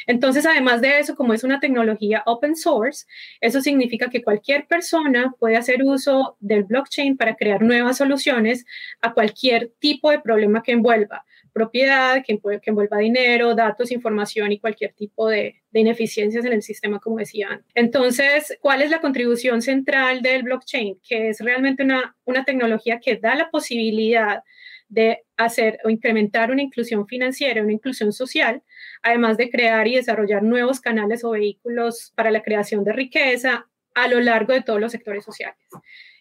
Entonces, 0.08 0.48
además 0.48 0.82
de 0.82 0.98
eso, 0.98 1.16
como 1.16 1.36
es 1.36 1.44
una 1.44 1.60
tecnología 1.60 2.24
open 2.26 2.56
source, 2.56 3.06
eso 3.42 3.62
significa 3.62 4.10
que 4.10 4.24
cualquier 4.24 4.66
persona 4.66 5.36
puede 5.38 5.56
hacer 5.56 5.84
uso 5.84 6.36
del 6.40 6.64
blockchain 6.64 7.16
para 7.16 7.36
crear 7.36 7.62
nuevas 7.62 7.98
soluciones 7.98 8.66
a 9.02 9.14
cualquier 9.14 9.72
tipo 9.78 10.10
de 10.10 10.20
problema 10.20 10.64
que 10.64 10.72
envuelva 10.72 11.26
propiedad, 11.54 12.24
que, 12.26 12.40
que 12.40 12.70
envuelva 12.70 12.98
dinero, 12.98 13.56
datos, 13.56 13.92
información 13.92 14.52
y 14.52 14.60
cualquier 14.60 14.94
tipo 14.94 15.28
de, 15.28 15.62
de 15.72 15.80
ineficiencias 15.80 16.46
en 16.46 16.54
el 16.54 16.62
sistema, 16.62 17.00
como 17.00 17.18
decía 17.18 17.62
Entonces, 17.76 18.58
¿cuál 18.62 18.82
es 18.82 18.90
la 18.90 19.02
contribución 19.02 19.62
central 19.62 20.22
del 20.22 20.44
blockchain? 20.44 21.00
Que 21.08 21.30
es 21.30 21.40
realmente 21.40 21.84
una, 21.84 22.16
una 22.26 22.46
tecnología 22.46 23.00
que 23.00 23.18
da 23.18 23.36
la 23.36 23.50
posibilidad 23.50 24.44
de 24.92 25.24
hacer 25.38 25.80
o 25.86 25.90
incrementar 25.90 26.52
una 26.52 26.62
inclusión 26.62 27.08
financiera, 27.08 27.64
una 27.64 27.72
inclusión 27.72 28.12
social, 28.12 28.62
además 29.02 29.38
de 29.38 29.50
crear 29.50 29.88
y 29.88 29.96
desarrollar 29.96 30.44
nuevos 30.44 30.82
canales 30.82 31.24
o 31.24 31.32
vehículos 31.32 32.12
para 32.16 32.30
la 32.30 32.44
creación 32.44 32.84
de 32.84 32.92
riqueza 32.92 33.68
a 33.96 34.08
lo 34.10 34.20
largo 34.20 34.54
de 34.54 34.62
todos 34.62 34.82
los 34.82 34.92
sectores 34.92 35.24
sociales. 35.24 35.58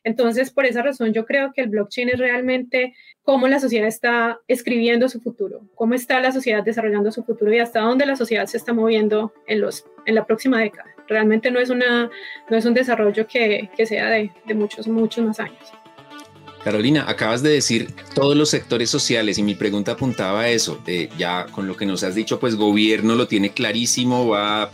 Entonces, 0.02 0.50
por 0.50 0.64
esa 0.64 0.82
razón, 0.82 1.12
yo 1.12 1.26
creo 1.26 1.52
que 1.52 1.60
el 1.62 1.68
blockchain 1.68 2.08
es 2.08 2.18
realmente 2.18 2.94
cómo 3.22 3.48
la 3.48 3.60
sociedad 3.60 3.86
está 3.86 4.40
escribiendo 4.48 5.08
su 5.08 5.20
futuro, 5.20 5.60
cómo 5.74 5.94
está 5.94 6.20
la 6.20 6.32
sociedad 6.32 6.64
desarrollando 6.64 7.12
su 7.12 7.22
futuro 7.22 7.52
y 7.52 7.58
hasta 7.58 7.80
dónde 7.80 8.06
la 8.06 8.16
sociedad 8.16 8.46
se 8.46 8.56
está 8.56 8.72
moviendo 8.72 9.32
en, 9.46 9.60
los, 9.60 9.84
en 10.06 10.14
la 10.14 10.26
próxima 10.26 10.58
década. 10.60 10.88
Realmente 11.06 11.50
no 11.50 11.60
es, 11.60 11.70
una, 11.70 12.10
no 12.48 12.56
es 12.56 12.64
un 12.64 12.74
desarrollo 12.74 13.26
que, 13.26 13.68
que 13.76 13.84
sea 13.84 14.08
de, 14.08 14.32
de 14.46 14.54
muchos, 14.54 14.88
muchos 14.88 15.24
más 15.24 15.40
años. 15.40 15.58
Carolina, 16.64 17.04
acabas 17.08 17.42
de 17.42 17.50
decir 17.50 17.88
todos 18.14 18.36
los 18.36 18.50
sectores 18.50 18.90
sociales 18.90 19.38
y 19.38 19.42
mi 19.42 19.54
pregunta 19.54 19.92
apuntaba 19.92 20.42
a 20.42 20.48
eso. 20.50 20.82
ya 21.18 21.46
con 21.52 21.66
lo 21.66 21.76
que 21.76 21.86
nos 21.86 22.04
has 22.04 22.14
dicho, 22.14 22.38
pues 22.38 22.54
gobierno 22.54 23.14
lo 23.16 23.26
tiene 23.28 23.50
clarísimo, 23.50 24.28
va 24.28 24.70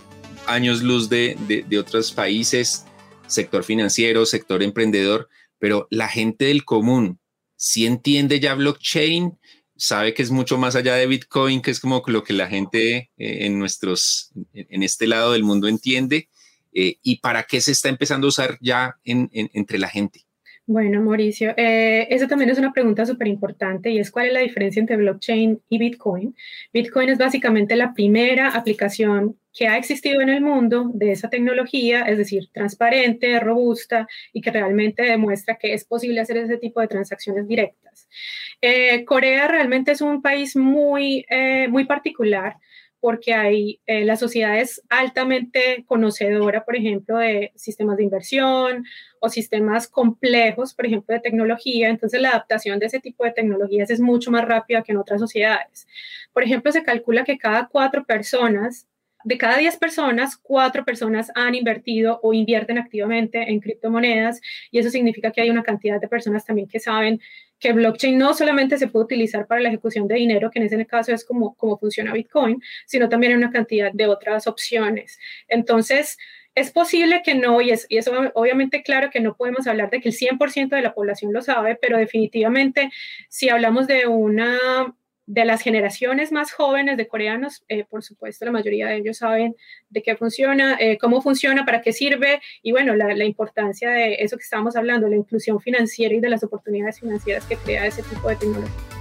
años 0.47 0.83
luz 0.83 1.09
de, 1.09 1.37
de 1.67 1.79
otros 1.79 2.13
países 2.13 2.87
sector 3.27 3.65
financiero, 3.65 4.27
sector 4.27 4.63
emprendedor, 4.63 5.29
pero 5.59 5.87
la 5.91 6.09
gente 6.09 6.47
del 6.47 6.65
común 6.65 7.19
sí 7.57 7.87
entiende 7.87 8.41
ya 8.41 8.55
blockchain, 8.55 9.39
sabe 9.77 10.15
que 10.15 10.23
es 10.23 10.31
mucho 10.31 10.59
más 10.59 10.77
allá 10.77 10.95
de 10.95 11.07
Bitcoin, 11.07 11.63
que 11.63 11.71
es 11.71 11.81
como 11.81 12.03
lo 12.07 12.25
que 12.25 12.33
la 12.33 12.47
gente 12.47 13.11
eh, 13.17 13.47
en 13.47 13.59
nuestros, 13.59 14.31
en 14.53 14.83
este 14.83 15.07
lado 15.07 15.33
del 15.33 15.45
mundo 15.45 15.69
entiende, 15.69 16.29
eh, 16.73 16.99
y 17.03 17.21
para 17.21 17.45
qué 17.45 17.61
se 17.61 17.73
está 17.73 17.89
empezando 17.89 18.27
a 18.27 18.29
usar 18.29 18.59
ya 18.61 18.97
entre 19.05 19.79
la 19.79 19.89
gente. 19.89 20.27
Bueno, 20.69 21.01
Mauricio, 21.01 21.55
eh, 21.57 22.09
esa 22.11 22.27
también 22.27 22.51
es 22.51 22.59
una 22.59 22.73
pregunta 22.73 23.07
súper 23.07 23.29
importante 23.29 23.91
y 23.91 24.01
es 24.01 24.11
cuál 24.11 24.27
es 24.27 24.33
la 24.33 24.41
diferencia 24.41 24.81
entre 24.81 24.97
blockchain 24.97 25.63
y 25.69 25.79
Bitcoin. 25.79 26.35
Bitcoin 26.73 27.09
es 27.09 27.19
básicamente 27.19 27.77
la 27.77 27.95
primera 27.95 28.49
aplicación 28.49 29.39
que 29.57 29.69
ha 29.69 29.79
existido 29.79 30.21
en 30.21 30.29
el 30.29 30.43
mundo 30.43 30.91
de 30.93 31.13
esa 31.13 31.31
tecnología, 31.31 32.03
es 32.03 32.19
decir, 32.19 32.51
transparente, 32.53 33.41
robusta 33.41 34.07
y 34.35 34.43
que 34.43 34.51
realmente 34.51 35.03
demuestra 35.03 35.57
que 35.57 35.73
es 35.73 35.87
posible 35.87 36.21
hacer 36.21 36.37
ese 36.37 36.59
tipo 36.59 36.81
de 36.81 36.89
transacciones 36.89 37.49
directas. 37.49 38.07
Eh, 38.61 39.07
Corea 39.07 39.49
realmente 39.49 39.93
es 39.93 40.03
un 40.03 40.21
país 40.21 40.57
muy, 40.57 41.25
eh, 41.31 41.69
muy 41.69 41.87
particular 41.87 42.59
porque 43.01 43.33
hay, 43.33 43.81
eh, 43.87 44.05
la 44.05 44.17
sociedad 44.17 44.59
es 44.59 44.83
altamente 44.91 45.85
conocedora, 45.87 46.65
por 46.65 46.77
ejemplo, 46.77 47.17
de 47.17 47.53
sistemas 47.55 47.97
de 47.97 48.05
inversión 48.05 48.85
o 49.21 49.29
sistemas 49.31 49.89
complejos, 49.89 50.75
por 50.75 50.87
ejemplo, 50.87 51.15
de 51.15 51.21
tecnología. 51.21 51.89
Entonces, 51.89 52.21
la 52.21 52.31
adaptación 52.31 52.79
de 52.79 52.87
ese 52.87 53.01
tipo 53.01 53.25
de 53.25 53.33
tecnologías 53.33 53.91
es 53.91 54.01
mucho 54.01 54.31
más 54.31 54.45
rápida 54.45 54.83
que 54.83 54.93
en 54.93 54.99
otras 54.99 55.21
sociedades. 55.21 55.87
Por 56.33 56.43
ejemplo, 56.43 56.73
se 56.73 56.83
calcula 56.83 57.25
que 57.25 57.39
cada 57.39 57.69
cuatro 57.69 58.05
personas 58.05 58.87
de 59.27 59.39
cada 59.39 59.57
10 59.57 59.77
personas, 59.79 60.37
cuatro 60.37 60.85
personas 60.85 61.33
han 61.35 61.57
invertido 61.57 62.21
o 62.23 62.33
invierten 62.33 62.79
activamente 62.79 63.51
en 63.51 63.59
criptomonedas 63.59 64.41
y 64.71 64.79
eso 64.79 64.89
significa 64.89 65.33
que 65.33 65.41
hay 65.41 65.51
una 65.51 65.65
cantidad 65.65 66.01
de 66.01 66.07
personas 66.07 66.45
también 66.45 66.69
que 66.69 66.79
saben 66.79 67.21
que 67.59 67.73
blockchain 67.73 68.17
no 68.17 68.35
solamente 68.35 68.79
se 68.79 68.87
puede 68.87 69.07
utilizar 69.07 69.49
para 69.49 69.61
la 69.61 69.69
ejecución 69.69 70.07
de 70.07 70.15
dinero, 70.15 70.49
que 70.49 70.61
en 70.61 70.67
ese 70.67 70.87
caso 70.87 71.13
es 71.13 71.25
como, 71.25 71.57
como 71.57 71.77
funciona 71.77 72.13
Bitcoin, 72.13 72.63
sino 72.87 73.09
también 73.09 73.33
en 73.33 73.39
una 73.39 73.51
cantidad 73.51 73.91
de 73.93 74.07
otras 74.07 74.47
opciones. 74.47 75.19
Entonces, 75.49 76.19
es 76.55 76.71
posible 76.71 77.23
que 77.25 77.35
no, 77.35 77.61
y, 77.61 77.71
es, 77.71 77.87
y 77.89 77.99
eso 77.99 78.13
obviamente 78.35 78.85
claro 78.85 79.11
que 79.11 79.19
no 79.19 79.37
podemos 79.37 79.67
hablar 79.67 79.91
de 79.91 80.01
que 80.01 80.11
el 80.11 80.15
100% 80.15 80.69
de 80.69 80.83
la 80.83 80.95
población 80.95 81.33
lo 81.33 81.43
sabe, 81.43 81.77
pero 81.83 81.99
definitivamente 81.99 82.93
si 83.29 83.49
hablamos 83.49 83.89
de 83.89 84.07
una 84.07 84.57
de 85.27 85.45
las 85.45 85.61
generaciones 85.61 86.33
más 86.33 86.53
jóvenes 86.53 86.97
de 86.97 87.09
coreanos, 87.09 87.65
eh, 87.69 87.85
por 87.85 88.03
supuesto, 88.03 88.45
la 88.45 88.53
mayoría 88.53 88.87
de 88.87 88.99
ellos 88.99 89.19
saben 89.19 89.57
de 89.91 90.03
qué 90.03 90.17
funciona, 90.17 90.77
eh, 90.79 90.99
cómo 90.99 91.21
funciona, 91.21 91.65
para 91.65 91.83
qué 91.83 91.93
sirve 91.93 92.41
y 92.63 92.71
bueno, 92.71 92.95
la, 92.95 93.15
la, 93.15 93.25
importancia 93.25 93.91
de 93.91 94.15
eso 94.21 94.37
que 94.37 94.45
estábamos 94.45 94.77
hablando, 94.77 95.09
la 95.09 95.17
inclusión 95.17 95.61
financiera 95.61 96.15
y 96.15 96.21
de 96.21 96.31
las 96.31 96.45
oportunidades 96.45 97.01
financieras 97.01 97.45
que 97.45 97.57
crea 97.57 97.87
ese 97.87 98.03
tipo 98.05 98.29
de 98.29 98.37
tecnología. 98.37 98.97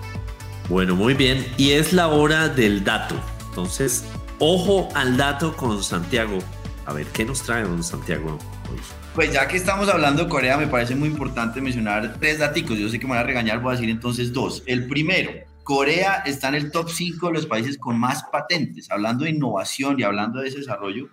Bueno, 0.70 0.96
muy 0.96 1.14
bien. 1.14 1.46
Y 1.58 1.72
es 1.72 1.94
la 1.94 2.08
hora 2.08 2.50
del 2.50 2.84
dato. 2.84 3.16
Entonces, 3.50 4.04
ojo 4.40 4.90
al 4.96 5.16
dato 5.16 5.56
con 5.56 5.84
Santiago. 5.84 6.40
A 6.86 6.94
ver, 6.94 7.06
¿qué 7.08 7.24
nos 7.24 7.44
trae 7.44 7.64
don 7.64 7.84
Santiago 7.84 8.40
hoy? 8.72 8.80
Pues 9.14 9.32
ya 9.32 9.48
que 9.48 9.58
estamos 9.58 9.88
hablando 9.90 10.24
de 10.24 10.30
Corea, 10.30 10.58
me 10.58 10.68
parece 10.68 10.96
muy 10.96 11.08
importante 11.08 11.62
mencionar 11.62 12.18
tres 12.20 12.40
datos. 12.40 12.78
Yo 12.78 12.90
sé 12.90 13.00
que 13.00 13.06
me 13.06 13.12
van 13.12 13.20
a 13.20 13.24
regañar, 13.24 13.60
voy 13.60 13.74
a 13.74 13.76
decir 13.76 13.90
entonces 13.90 14.34
dos. 14.34 14.64
El 14.66 14.88
primero, 14.88 15.32
Corea 15.66 16.24
está 16.28 16.48
en 16.50 16.56
el 16.56 16.72
top 16.72 16.92
5 16.92 17.28
de 17.28 17.34
los 17.34 17.48
países 17.48 17.80
con 17.80 18.00
más 18.00 18.24
patentes. 18.32 18.92
Hablando 18.92 19.26
de 19.26 19.32
innovación 19.32 20.00
y 20.00 20.04
hablando 20.04 20.40
de 20.40 20.52
desarrollo, 20.52 21.10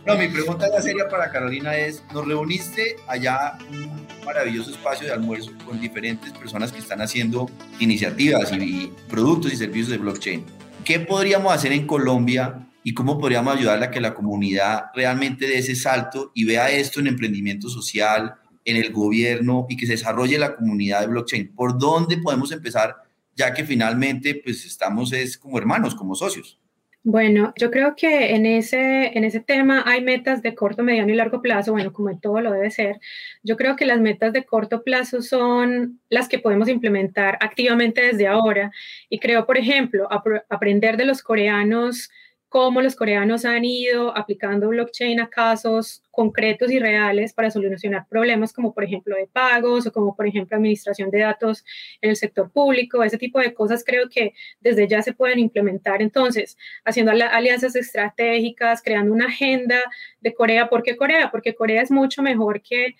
No, 0.07 0.17
mi 0.17 0.29
pregunta 0.29 0.69
ya 0.73 0.81
seria 0.81 1.09
para 1.09 1.33
Carolina 1.33 1.77
es, 1.77 2.05
nos 2.15 2.27
reuniste 2.27 2.97
allá 3.09 3.59
un 3.71 4.07
maravilloso 4.25 4.71
espacio 4.71 5.09
de 5.09 5.13
almuerzo 5.13 5.51
con 5.67 5.81
diferentes 5.81 6.33
personas 6.33 6.71
que 6.71 6.79
están 6.79 7.01
haciendo 7.03 7.51
iniciativas 7.81 8.53
y 8.53 8.93
productos 9.09 9.53
y 9.53 9.57
servicios 9.57 9.89
de 9.89 9.99
blockchain. 9.99 10.45
¿Qué 10.85 11.01
podríamos 11.01 11.53
hacer 11.53 11.73
en 11.73 11.89
Colombia 11.89 12.69
y 12.85 12.95
cómo 12.95 13.19
podríamos 13.19 13.57
ayudarle 13.57 13.87
a 13.87 13.91
que 13.91 14.01
la 14.01 14.15
comunidad 14.15 14.87
realmente 14.95 15.47
dé 15.47 15.59
ese 15.59 15.75
salto 15.75 16.33
y 16.35 16.45
vea 16.45 16.71
esto 16.71 17.01
en 17.01 17.07
emprendimiento 17.07 17.69
social, 17.69 18.35
en 18.65 18.77
el 18.77 18.93
gobierno 18.93 19.67
y 19.69 19.77
que 19.77 19.87
se 19.87 19.93
desarrolle 19.93 20.39
la 20.39 20.57
comunidad 20.57 21.01
de 21.01 21.09
blockchain. 21.09 21.55
¿Por 21.55 21.79
dónde 21.79 22.19
podemos 22.19 22.53
empezar? 22.53 22.97
Ya 23.35 23.53
que 23.53 23.65
finalmente 23.65 24.41
pues 24.43 24.65
estamos 24.65 25.13
es 25.13 25.39
como 25.39 25.59
hermanos, 25.59 25.95
como 25.95 26.15
socios. 26.15 26.59
Bueno, 27.05 27.53
yo 27.59 27.73
creo 27.73 27.97
que 27.97 28.33
en 28.33 28.47
ese, 28.47 29.19
en 29.19 29.25
ese 29.25 29.41
tema 29.41 29.83
hay 29.85 30.03
metas 30.03 30.41
de 30.41 30.55
corto, 30.55 30.85
mediano 30.85 31.13
y 31.13 31.17
largo 31.17 31.43
plazo, 31.43 31.73
bueno, 31.73 31.93
como 31.93 32.11
en 32.11 32.21
todo 32.21 32.41
lo 32.41 32.53
debe 32.53 32.71
ser. 32.71 33.01
Yo 33.43 33.57
creo 33.57 33.75
que 33.75 33.87
las 33.87 34.01
metas 34.01 34.33
de 34.33 34.45
corto 34.45 34.85
plazo 34.85 35.21
son 35.21 36.01
las 36.09 36.29
que 36.29 36.39
podemos 36.39 36.69
implementar 36.69 37.39
activamente 37.41 38.03
desde 38.03 38.29
ahora. 38.29 38.71
Y 39.09 39.19
creo, 39.19 39.47
por 39.47 39.59
ejemplo, 39.59 40.07
aprender 40.49 40.97
de 40.97 41.07
los 41.07 41.23
coreanos 41.23 42.09
cómo 42.53 42.83
los 42.83 42.97
coreanos 42.97 43.47
han 43.47 43.65
ido 43.65 44.15
aplicando 44.15 44.69
blockchain 44.69 45.21
a 45.21 45.31
casos 45.31 46.03
concretos 46.11 46.71
y 46.71 46.79
reales 46.79 47.33
para 47.33 47.51
solucionar 47.51 48.07
problemas 48.11 48.53
como 48.53 48.75
por 48.75 48.85
ejemplo 48.85 49.17
de 49.17 49.27
pagos 49.27 49.87
o 49.87 49.93
como 49.93 50.15
por 50.15 50.27
ejemplo 50.27 50.59
administración 50.59 51.11
de 51.11 51.21
datos 51.21 51.65
en 52.03 52.11
el 52.11 52.17
sector 52.17 52.53
público. 52.53 53.03
Ese 53.03 53.17
tipo 53.17 53.41
de 53.41 53.55
cosas 53.55 53.83
creo 53.83 54.11
que 54.11 54.35
desde 54.61 54.87
ya 54.87 55.01
se 55.01 55.15
pueden 55.15 55.39
implementar. 55.39 56.03
Entonces, 56.03 56.59
haciendo 56.85 57.13
alianzas 57.13 57.75
estratégicas, 57.75 58.83
creando 58.83 59.15
una 59.15 59.29
agenda 59.29 59.81
de 60.21 60.35
Corea. 60.35 60.69
¿Por 60.69 60.83
qué 60.83 60.95
Corea? 60.95 61.31
Porque 61.31 61.55
Corea 61.55 61.81
es 61.81 61.91
mucho 61.91 62.21
mejor 62.21 62.61
que 62.61 62.97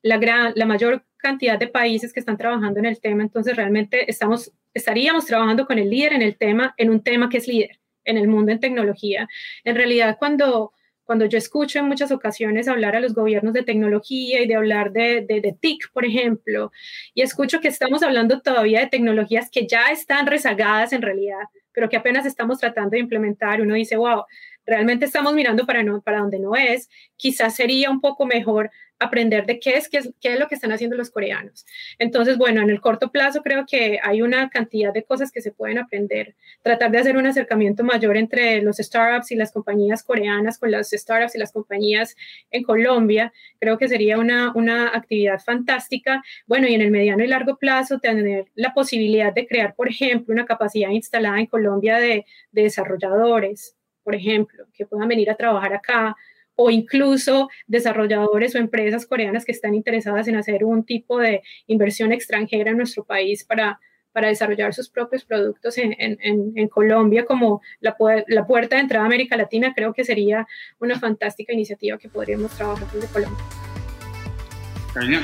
la, 0.00 0.16
gran, 0.16 0.54
la 0.56 0.64
mayor 0.64 1.04
cantidad 1.18 1.58
de 1.58 1.68
países 1.68 2.10
que 2.14 2.20
están 2.20 2.38
trabajando 2.38 2.78
en 2.78 2.86
el 2.86 2.98
tema. 3.02 3.22
Entonces, 3.22 3.54
realmente 3.54 4.10
estamos, 4.10 4.50
estaríamos 4.72 5.26
trabajando 5.26 5.66
con 5.66 5.78
el 5.78 5.90
líder 5.90 6.14
en 6.14 6.22
el 6.22 6.38
tema, 6.38 6.74
en 6.78 6.88
un 6.88 7.02
tema 7.02 7.28
que 7.28 7.36
es 7.36 7.46
líder 7.46 7.83
en 8.04 8.16
el 8.16 8.28
mundo 8.28 8.52
en 8.52 8.60
tecnología. 8.60 9.28
En 9.64 9.76
realidad, 9.76 10.16
cuando, 10.18 10.72
cuando 11.04 11.26
yo 11.26 11.38
escucho 11.38 11.78
en 11.78 11.86
muchas 11.86 12.10
ocasiones 12.10 12.68
hablar 12.68 12.96
a 12.96 13.00
los 13.00 13.14
gobiernos 13.14 13.52
de 13.52 13.62
tecnología 13.62 14.42
y 14.42 14.46
de 14.46 14.54
hablar 14.54 14.92
de, 14.92 15.24
de, 15.26 15.56
TIC, 15.58 15.90
por 15.92 16.04
ejemplo, 16.04 16.72
y 17.14 17.22
escucho 17.22 17.60
que 17.60 17.68
estamos 17.68 18.02
hablando 18.02 18.40
todavía 18.40 18.80
de 18.80 18.86
tecnologías 18.86 19.50
que 19.50 19.66
ya 19.66 19.86
están 19.90 20.26
rezagadas 20.26 20.92
en 20.92 21.02
realidad, 21.02 21.44
pero 21.72 21.88
que 21.88 21.96
apenas 21.96 22.24
estamos 22.24 22.58
tratando 22.58 22.90
de 22.90 23.00
implementar, 23.00 23.60
uno 23.60 23.74
dice, 23.74 23.96
wow, 23.96 24.24
realmente 24.66 25.04
estamos 25.04 25.34
mirando 25.34 25.66
para, 25.66 25.82
no, 25.82 26.00
para 26.00 26.20
donde 26.20 26.38
no 26.38 26.56
es, 26.56 26.88
quizás 27.16 27.54
sería 27.54 27.90
un 27.90 28.00
poco 28.00 28.26
mejor 28.26 28.70
aprender 28.98 29.44
de 29.46 29.58
qué 29.58 29.70
es, 29.70 29.88
qué 29.88 29.98
es, 29.98 30.10
qué 30.20 30.34
es 30.34 30.38
lo 30.38 30.48
que 30.48 30.54
están 30.54 30.72
haciendo 30.72 30.96
los 30.96 31.10
coreanos. 31.10 31.66
Entonces, 31.98 32.38
bueno, 32.38 32.62
en 32.62 32.70
el 32.70 32.80
corto 32.80 33.10
plazo 33.10 33.42
creo 33.42 33.66
que 33.66 33.98
hay 34.02 34.22
una 34.22 34.48
cantidad 34.50 34.92
de 34.92 35.04
cosas 35.04 35.30
que 35.32 35.40
se 35.40 35.52
pueden 35.52 35.78
aprender. 35.78 36.36
Tratar 36.62 36.90
de 36.90 36.98
hacer 36.98 37.16
un 37.16 37.26
acercamiento 37.26 37.84
mayor 37.84 38.16
entre 38.16 38.62
los 38.62 38.76
startups 38.76 39.32
y 39.32 39.36
las 39.36 39.52
compañías 39.52 40.02
coreanas 40.02 40.58
con 40.58 40.70
las 40.70 40.90
startups 40.90 41.34
y 41.34 41.38
las 41.38 41.52
compañías 41.52 42.16
en 42.50 42.62
Colombia, 42.62 43.32
creo 43.60 43.78
que 43.78 43.88
sería 43.88 44.18
una, 44.18 44.52
una 44.54 44.88
actividad 44.88 45.40
fantástica. 45.40 46.22
Bueno, 46.46 46.68
y 46.68 46.74
en 46.74 46.80
el 46.80 46.90
mediano 46.90 47.24
y 47.24 47.26
largo 47.26 47.56
plazo 47.56 47.98
tener 47.98 48.46
la 48.54 48.72
posibilidad 48.72 49.32
de 49.34 49.46
crear, 49.46 49.74
por 49.74 49.88
ejemplo, 49.88 50.32
una 50.32 50.46
capacidad 50.46 50.90
instalada 50.90 51.40
en 51.40 51.46
Colombia 51.46 51.98
de, 51.98 52.24
de 52.52 52.62
desarrolladores, 52.62 53.76
por 54.04 54.14
ejemplo, 54.14 54.66
que 54.72 54.86
puedan 54.86 55.08
venir 55.08 55.30
a 55.30 55.34
trabajar 55.34 55.72
acá 55.72 56.14
o 56.56 56.70
incluso 56.70 57.48
desarrolladores 57.66 58.54
o 58.54 58.58
empresas 58.58 59.06
coreanas 59.06 59.44
que 59.44 59.52
están 59.52 59.74
interesadas 59.74 60.28
en 60.28 60.36
hacer 60.36 60.64
un 60.64 60.84
tipo 60.84 61.18
de 61.18 61.42
inversión 61.66 62.12
extranjera 62.12 62.70
en 62.70 62.76
nuestro 62.76 63.04
país 63.04 63.44
para, 63.44 63.80
para 64.12 64.28
desarrollar 64.28 64.72
sus 64.72 64.88
propios 64.88 65.24
productos 65.24 65.76
en, 65.78 65.96
en, 65.98 66.52
en 66.54 66.68
Colombia 66.68 67.24
como 67.24 67.60
la, 67.80 67.96
puerta 67.96 68.76
de 68.76 68.82
entrada 68.82 69.04
a 69.04 69.06
América 69.06 69.36
Latina, 69.36 69.72
creo 69.74 69.92
que 69.92 70.04
sería 70.04 70.46
una 70.78 70.98
fantástica 70.98 71.52
iniciativa 71.52 71.98
que 71.98 72.08
podríamos 72.08 72.52
trabajar 72.52 72.86
desde 72.92 73.08
Colombia. 73.08 73.44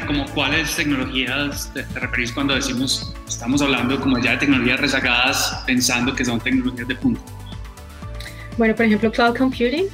¿como 0.05 0.25
cuáles 0.35 0.75
tecnologías 0.75 1.73
te, 1.73 1.85
te, 1.85 2.01
referís 2.01 2.33
cuando 2.33 2.57
decimos, 2.57 3.15
estamos 3.29 3.63
hablando 3.63 4.01
como 4.01 4.19
ya 4.19 4.33
de 4.33 4.39
tecnologías 4.39 4.81
rezagadas, 4.81 5.63
pensando 5.65 6.13
que 6.13 6.25
son 6.25 6.41
tecnologías 6.41 6.89
de 6.89 6.97
punta? 6.97 7.23
Bueno, 8.61 8.77
por 8.77 8.85
ejemplo, 8.85 9.11
cloud 9.11 9.39
computing, 9.39 9.87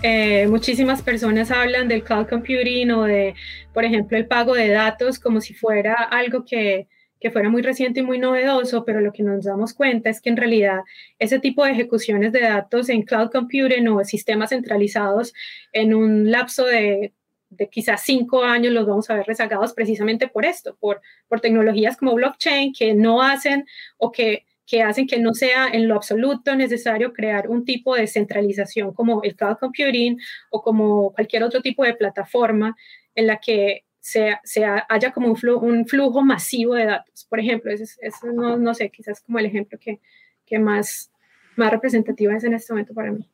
eh, 0.00 0.46
muchísimas 0.46 1.02
personas 1.02 1.50
hablan 1.50 1.88
del 1.88 2.04
cloud 2.04 2.28
computing 2.28 2.92
o 2.92 3.02
de, 3.02 3.34
por 3.74 3.84
ejemplo, 3.84 4.16
el 4.16 4.28
pago 4.28 4.54
de 4.54 4.68
datos 4.68 5.18
como 5.18 5.40
si 5.40 5.54
fuera 5.54 5.94
algo 5.94 6.44
que, 6.44 6.86
que 7.18 7.32
fuera 7.32 7.48
muy 7.48 7.62
reciente 7.62 7.98
y 7.98 8.02
muy 8.04 8.20
novedoso, 8.20 8.84
pero 8.84 9.00
lo 9.00 9.12
que 9.12 9.24
nos 9.24 9.42
damos 9.42 9.74
cuenta 9.74 10.08
es 10.08 10.20
que 10.20 10.28
en 10.28 10.36
realidad 10.36 10.82
ese 11.18 11.40
tipo 11.40 11.64
de 11.64 11.72
ejecuciones 11.72 12.30
de 12.30 12.42
datos 12.42 12.90
en 12.90 13.02
cloud 13.02 13.32
computing 13.32 13.88
o 13.88 14.04
sistemas 14.04 14.50
centralizados 14.50 15.32
en 15.72 15.92
un 15.92 16.30
lapso 16.30 16.64
de, 16.64 17.12
de 17.50 17.68
quizás 17.68 18.02
cinco 18.04 18.44
años 18.44 18.72
los 18.72 18.86
vamos 18.86 19.10
a 19.10 19.16
ver 19.16 19.26
rezagados 19.26 19.72
precisamente 19.72 20.28
por 20.28 20.44
esto, 20.44 20.76
por, 20.78 21.00
por 21.26 21.40
tecnologías 21.40 21.96
como 21.96 22.14
blockchain 22.14 22.72
que 22.72 22.94
no 22.94 23.20
hacen 23.20 23.66
o 23.98 24.12
que 24.12 24.44
que 24.66 24.82
hacen 24.82 25.06
que 25.06 25.20
no 25.20 25.32
sea 25.32 25.68
en 25.68 25.86
lo 25.88 25.94
absoluto 25.94 26.54
necesario 26.56 27.12
crear 27.12 27.48
un 27.48 27.64
tipo 27.64 27.94
de 27.94 28.06
centralización 28.06 28.92
como 28.92 29.22
el 29.22 29.36
cloud 29.36 29.56
computing 29.58 30.18
o 30.50 30.60
como 30.60 31.12
cualquier 31.12 31.44
otro 31.44 31.62
tipo 31.62 31.84
de 31.84 31.94
plataforma 31.94 32.76
en 33.14 33.28
la 33.28 33.38
que 33.38 33.84
se, 34.00 34.36
haya 34.88 35.12
como 35.12 35.28
un 35.28 35.36
flujo, 35.36 35.66
un 35.66 35.86
flujo, 35.86 36.22
masivo 36.22 36.74
de 36.74 36.86
datos. 36.86 37.26
Por 37.28 37.40
ejemplo, 37.40 37.72
eso, 37.72 38.32
no, 38.32 38.56
no, 38.56 38.74
sé, 38.74 38.90
quizás 38.90 39.20
como 39.20 39.38
el 39.40 39.46
ejemplo 39.46 39.78
que, 39.80 40.00
que 40.44 40.60
más, 40.60 41.10
más 41.56 41.72
representativo 41.72 42.32
es 42.32 42.44
en 42.44 42.54
este 42.54 42.72
momento 42.72 42.94
para 42.94 43.10
mí. 43.10 43.28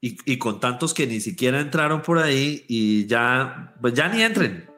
Y, 0.00 0.16
y, 0.24 0.38
con 0.38 0.60
tantos 0.60 0.94
que 0.94 1.06
ni 1.06 1.20
siquiera 1.20 1.60
entraron 1.60 2.02
por 2.02 2.18
ahí 2.18 2.64
y 2.68 3.06
ya, 3.06 3.74
pues 3.80 3.94
ya 3.94 4.08
ni 4.08 4.22
entren. 4.22 4.75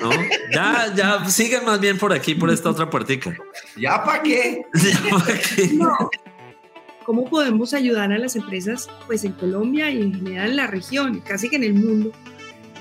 ¿No? 0.00 0.10
Ya, 0.52 0.92
ya, 0.94 1.24
sigan 1.26 1.64
más 1.64 1.80
bien 1.80 1.98
por 1.98 2.12
aquí, 2.12 2.34
por 2.34 2.50
esta 2.50 2.70
otra 2.70 2.90
puertica. 2.90 3.36
¿Ya 3.76 4.02
para 4.02 4.22
qué? 4.22 4.62
¿Cómo 7.04 7.28
podemos 7.28 7.74
ayudar 7.74 8.12
a 8.12 8.18
las 8.18 8.34
empresas, 8.34 8.88
pues 9.06 9.24
en 9.24 9.32
Colombia 9.32 9.90
y 9.90 10.00
en 10.00 10.14
general 10.14 10.50
en 10.50 10.56
la 10.56 10.66
región, 10.66 11.20
casi 11.20 11.50
que 11.50 11.56
en 11.56 11.64
el 11.64 11.74
mundo? 11.74 12.12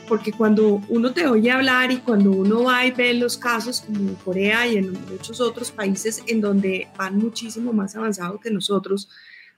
Porque 0.08 0.32
cuando 0.32 0.82
uno 0.90 1.14
te 1.14 1.28
oye 1.28 1.52
hablar 1.52 1.92
y 1.92 1.98
cuando 1.98 2.32
uno 2.32 2.64
va 2.64 2.86
y 2.86 2.92
ve 2.92 3.14
los 3.14 3.38
casos 3.38 3.82
como 3.82 4.00
en 4.00 4.16
Corea 4.16 4.68
y 4.68 4.78
en 4.78 4.94
muchos 5.10 5.42
otros 5.42 5.72
países 5.72 6.24
en 6.28 6.40
donde 6.40 6.88
van 6.98 7.18
muchísimo 7.18 7.74
más 7.74 7.96
avanzados 7.96 8.40
que 8.42 8.50
nosotros, 8.50 9.10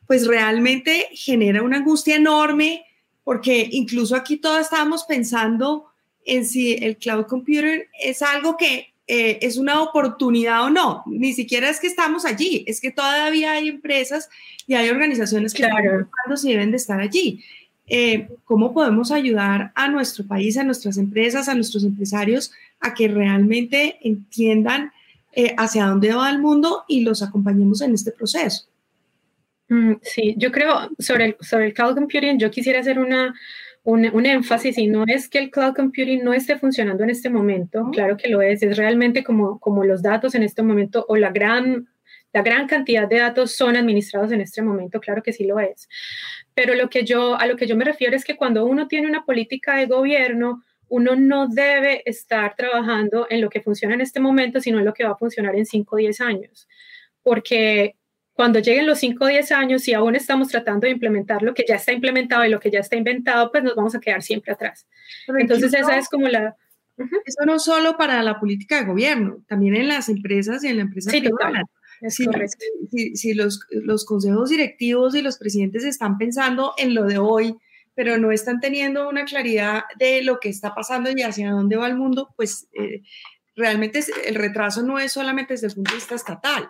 pues 0.08 0.28
realmente 0.28 1.10
genera 1.14 1.62
una 1.62 1.78
angustia 1.78 2.16
enorme 2.16 2.86
porque 3.24 3.68
incluso 3.72 4.16
aquí 4.16 4.38
todos 4.38 4.62
estábamos 4.62 5.04
pensando 5.04 5.92
en 6.26 6.46
si 6.46 6.74
el 6.74 6.98
cloud 6.98 7.26
computing 7.28 7.84
es 8.02 8.22
algo 8.22 8.58
que 8.58 8.94
eh, 9.08 9.38
es 9.42 9.58
una 9.58 9.84
oportunidad 9.84 10.64
o 10.64 10.70
no. 10.70 11.04
Ni 11.06 11.34
siquiera 11.34 11.70
es 11.70 11.80
que 11.80 11.88
estamos 11.88 12.26
allí, 12.26 12.64
es 12.68 12.82
que 12.82 12.92
todavía 12.92 13.52
hay 13.54 13.70
empresas 13.70 14.30
y 14.66 14.74
hay 14.74 14.90
organizaciones 14.90 15.54
que 15.54 15.64
claro. 15.64 16.08
están 16.28 16.50
deben 16.50 16.72
de 16.72 16.78
estar 16.78 17.00
allí. 17.00 17.44
Eh, 17.88 18.28
¿Cómo 18.46 18.74
podemos 18.74 19.12
ayudar 19.12 19.72
a 19.76 19.88
nuestro 19.90 20.26
país, 20.26 20.58
a 20.58 20.64
nuestras 20.64 20.98
empresas, 20.98 21.48
a 21.48 21.54
nuestros 21.54 21.84
empresarios 21.84 22.52
a 22.80 22.96
que 22.96 23.08
realmente 23.08 24.00
entiendan 24.02 24.92
eh, 25.34 25.54
hacia 25.58 25.86
dónde 25.86 26.14
va 26.14 26.30
el 26.32 26.40
mundo 26.40 26.84
y 26.88 27.02
los 27.02 27.22
acompañemos 27.22 27.82
en 27.82 27.94
este 27.94 28.12
proceso? 28.12 28.66
Mm, 29.70 29.94
sí, 30.02 30.34
yo 30.38 30.52
creo 30.52 30.90
sobre 30.98 31.26
el, 31.26 31.38
sobre 31.42 31.68
el 31.68 31.74
cloud 31.74 31.96
computing, 31.96 32.40
yo 32.40 32.50
quisiera 32.50 32.80
hacer 32.80 32.98
una, 32.98 33.36
un, 33.86 34.26
énfasis 34.26 34.80
y 34.80 34.88
no 34.88 35.04
es 35.08 35.30
que 35.30 35.38
el 35.38 35.52
cloud 35.52 35.76
computing 35.76 36.24
no 36.24 36.34
esté 36.34 36.58
funcionando 36.58 37.04
en 37.04 37.12
este 37.12 37.30
momento, 37.30 37.90
claro 37.92 38.18
que 38.18 38.30
lo 38.30 38.42
es, 38.42 38.64
es 38.64 38.78
realmente 38.78 39.24
como, 39.24 39.60
como 39.60 39.84
los 39.84 40.02
datos 40.02 40.34
en 40.34 40.42
este 40.42 40.64
momento 40.64 41.06
o 41.08 41.16
la 41.16 41.30
gran, 41.30 41.88
la 42.34 42.42
gran 42.42 42.68
cantidad 42.68 43.08
de 43.08 43.20
datos 43.20 43.52
son 43.52 43.76
administrados 43.76 44.32
en 44.32 44.42
este 44.42 44.64
momento, 44.64 45.00
claro 45.00 45.22
que 45.22 45.34
sí 45.34 45.46
lo 45.46 45.60
es. 45.60 45.88
Pero 46.56 46.74
lo 46.74 46.90
que 46.90 47.04
yo, 47.04 47.40
a 47.40 47.46
lo 47.46 47.56
que 47.56 47.68
yo 47.68 47.76
me 47.76 47.86
refiero 47.86 48.16
es 48.16 48.26
que 48.26 48.36
cuando 48.36 48.66
uno 48.66 48.88
tiene 48.88 49.08
una 49.08 49.24
política 49.24 49.76
de 49.78 49.86
gobierno, 49.86 50.64
uno 50.88 51.16
no 51.16 51.48
debe 51.48 52.02
estar 52.10 52.56
trabajando 52.56 53.28
en 53.30 53.40
lo 53.40 53.50
que 53.50 53.62
funciona 53.62 53.94
en 53.94 54.02
este 54.02 54.20
momento, 54.20 54.62
sino 54.62 54.80
en 54.80 54.86
lo 54.86 54.94
que 54.94 55.04
va 55.04 55.12
a 55.12 55.18
funcionar 55.18 55.56
en 55.56 55.66
5 55.66 55.96
o 55.96 56.00
10 56.00 56.22
años. 56.22 56.68
Porque 57.22 57.96
cuando 58.36 58.60
lleguen 58.60 58.86
los 58.86 59.00
5 59.00 59.24
o 59.24 59.28
10 59.28 59.52
años 59.54 59.88
y 59.88 59.94
aún 59.94 60.14
estamos 60.14 60.50
tratando 60.50 60.86
de 60.86 60.92
implementar 60.92 61.42
lo 61.42 61.54
que 61.54 61.64
ya 61.66 61.76
está 61.76 61.94
implementado 61.94 62.44
y 62.44 62.50
lo 62.50 62.60
que 62.60 62.70
ya 62.70 62.82
está 62.82 62.98
inventado, 62.98 63.50
pues 63.50 63.64
nos 63.64 63.76
vamos 63.76 63.96
a 63.96 64.02
quedar 64.02 64.22
siempre 64.22 64.52
atrás. 64.52 64.86
Entonces 65.40 65.74
esa 65.74 65.98
es 65.98 66.10
como 66.10 66.28
la... 66.28 66.56
Eso 66.98 67.46
no 67.46 67.60
solo 67.60 67.98
para 67.98 68.22
la 68.24 68.40
política 68.40 68.80
de 68.80 68.88
gobierno, 68.88 69.42
también 69.48 69.76
en 69.76 69.88
las 69.88 70.10
empresas 70.10 70.64
y 70.64 70.68
en 70.68 70.78
la 70.78 70.82
empresa 70.84 71.12
sí, 71.12 71.22
privada. 71.22 71.64
Si, 72.10 72.26
si, 72.92 73.16
si, 73.16 73.34
los, 73.34 73.62
los 73.72 74.06
consejos 74.06 74.50
directivos 74.50 75.16
y 75.16 75.22
los 75.22 75.38
presidentes 75.38 75.86
están 75.86 76.18
pensando 76.18 76.74
en 76.78 76.94
lo 76.94 77.06
de 77.06 77.18
hoy, 77.18 77.56
pero 77.94 78.18
no 78.18 78.32
están 78.32 78.60
teniendo 78.60 79.08
una 79.08 79.24
claridad 79.24 79.84
de 79.98 80.22
lo 80.22 80.42
que 80.42 80.50
está 80.50 80.76
pasando 80.76 81.10
y 81.10 81.22
hacia 81.22 81.52
dónde 81.52 81.78
va 81.78 81.88
el 81.88 81.96
mundo, 81.96 82.34
pues 82.36 82.68
eh, 82.74 83.02
realmente 83.56 84.04
el 84.26 84.36
retraso 84.36 84.84
no 84.84 85.00
es 85.00 85.14
solamente 85.14 85.54
desde 85.54 85.68
el 85.68 85.74
punto 85.74 85.92
de 85.92 85.96
vista 85.96 86.16
estatal, 86.16 86.70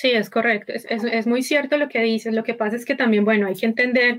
Sí, 0.00 0.12
es 0.12 0.30
correcto. 0.30 0.72
Es, 0.72 0.86
es, 0.88 1.04
es, 1.04 1.26
muy 1.26 1.42
cierto 1.42 1.76
lo 1.76 1.90
que 1.90 2.00
dices. 2.00 2.32
Lo 2.32 2.42
que 2.42 2.54
pasa 2.54 2.74
es 2.74 2.86
que 2.86 2.94
también, 2.94 3.22
bueno, 3.26 3.48
hay 3.48 3.54
que 3.54 3.66
entender 3.66 4.16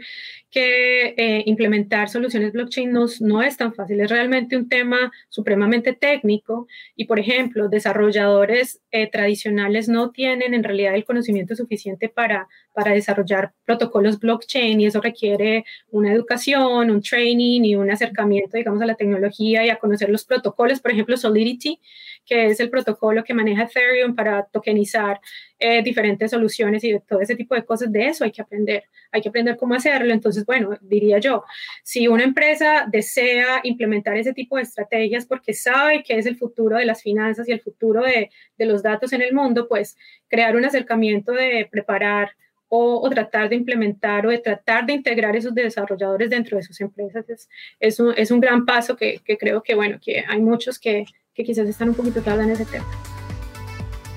que 0.51 1.15
eh, 1.17 1.43
implementar 1.45 2.09
soluciones 2.09 2.51
blockchain 2.51 2.91
no, 2.91 3.41
es 3.41 3.57
tan 3.57 3.73
fácil. 3.73 4.01
Es 4.01 4.11
realmente 4.11 4.57
un 4.57 4.67
tema 4.67 5.11
supremamente 5.29 5.93
técnico 5.93 6.67
y, 6.95 7.05
por 7.05 7.19
ejemplo, 7.19 7.69
desarrolladores 7.69 8.81
eh, 8.91 9.09
tradicionales 9.09 9.87
no 9.87 10.11
tienen 10.11 10.53
en 10.53 10.63
realidad 10.63 10.93
el 10.93 11.05
conocimiento 11.05 11.55
suficiente 11.55 12.09
para, 12.09 12.49
para 12.73 12.91
desarrollar 12.91 13.53
protocolos 13.65 14.19
blockchain 14.19 14.81
y 14.81 14.87
eso 14.87 14.99
requiere 14.99 15.63
una 15.89 16.11
educación, 16.11 16.91
un 16.91 17.01
training 17.01 17.61
y 17.63 17.75
un 17.75 17.89
acercamiento, 17.89 18.57
digamos, 18.57 18.81
a 18.81 18.85
la 18.85 18.95
tecnología 18.95 19.65
y 19.65 19.69
a 19.69 19.77
conocer 19.77 20.09
los 20.09 20.25
protocolos. 20.25 20.81
Por 20.81 20.91
ejemplo, 20.91 21.15
Solidity, 21.15 21.79
que 22.25 22.47
es 22.47 22.59
el 22.59 22.69
protocolo 22.69 23.23
que 23.23 23.33
maneja 23.33 23.63
Ethereum 23.63 24.15
para 24.15 24.45
tokenizar 24.51 25.21
eh, 25.59 25.83
diferentes 25.83 26.31
soluciones 26.31 26.83
y 26.83 26.99
todo 27.07 27.21
ese 27.21 27.35
tipo 27.35 27.55
de 27.55 27.63
cosas. 27.63 27.91
De 27.91 28.07
eso 28.07 28.23
hay 28.23 28.31
que 28.31 28.41
aprender, 28.41 28.83
hay 29.11 29.21
que 29.21 29.29
aprender 29.29 29.57
cómo 29.57 29.75
hacerlo. 29.75 30.13
Entonces, 30.13 30.45
bueno, 30.45 30.77
diría 30.81 31.19
yo, 31.19 31.43
si 31.83 32.07
una 32.07 32.23
empresa 32.23 32.87
desea 32.89 33.61
implementar 33.63 34.17
ese 34.17 34.33
tipo 34.33 34.57
de 34.57 34.63
estrategias 34.63 35.25
porque 35.25 35.53
sabe 35.53 36.03
que 36.03 36.17
es 36.17 36.25
el 36.25 36.37
futuro 36.37 36.77
de 36.77 36.85
las 36.85 37.01
finanzas 37.01 37.47
y 37.47 37.51
el 37.51 37.61
futuro 37.61 38.03
de, 38.03 38.31
de 38.57 38.65
los 38.65 38.83
datos 38.83 39.13
en 39.13 39.21
el 39.21 39.33
mundo, 39.33 39.67
pues 39.67 39.97
crear 40.27 40.55
un 40.55 40.65
acercamiento 40.65 41.31
de 41.33 41.67
preparar 41.71 42.31
o, 42.73 43.09
tratar 43.09 43.49
de 43.49 43.57
implementar 43.57 44.25
o 44.25 44.29
de 44.29 44.37
tratar 44.37 44.85
de 44.85 44.93
integrar 44.93 45.35
esos 45.35 45.53
desarrolladores 45.53 46.29
dentro 46.29 46.55
de 46.55 46.63
sus 46.63 46.79
empresas 46.79 47.29
es, 47.29 47.49
es, 47.81 47.99
un, 47.99 48.13
es 48.15 48.31
un, 48.31 48.39
gran 48.39 48.65
paso 48.65 48.95
que, 48.95 49.19
que, 49.25 49.37
creo 49.37 49.61
que, 49.61 49.75
bueno, 49.75 49.99
que 50.01 50.23
hay 50.25 50.39
muchos 50.39 50.79
que, 50.79 51.03
que 51.33 51.43
quizás 51.43 51.67
están 51.67 51.89
un 51.89 51.95
poquito 51.95 52.21
tarde 52.21 52.43
en 52.43 52.51
ese 52.51 52.65
tema. 52.65 52.87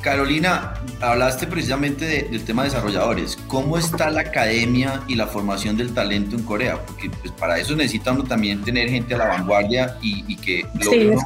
Carolina, 0.05 0.75
hablaste 1.01 1.47
precisamente 1.47 2.29
del 2.31 2.45
tema 2.45 2.63
de 2.63 2.69
desarrolladores. 2.69 3.39
¿Cómo 3.49 3.79
está 3.79 4.11
la 4.11 4.21
academia 4.21 5.03
y 5.09 5.15
la 5.15 5.27
formación 5.27 5.79
del 5.79 5.95
talento 5.95 6.37
en 6.37 6.43
Corea? 6.43 6.85
Porque 6.85 7.09
pues, 7.09 7.33
para 7.33 7.59
eso 7.59 7.75
necesita 7.75 8.15
también 8.25 8.63
tener 8.63 8.91
gente 8.91 9.15
a 9.15 9.19
la 9.19 9.29
vanguardia 9.29 9.97
y, 10.03 10.37
que 10.37 10.67
logre 10.79 11.17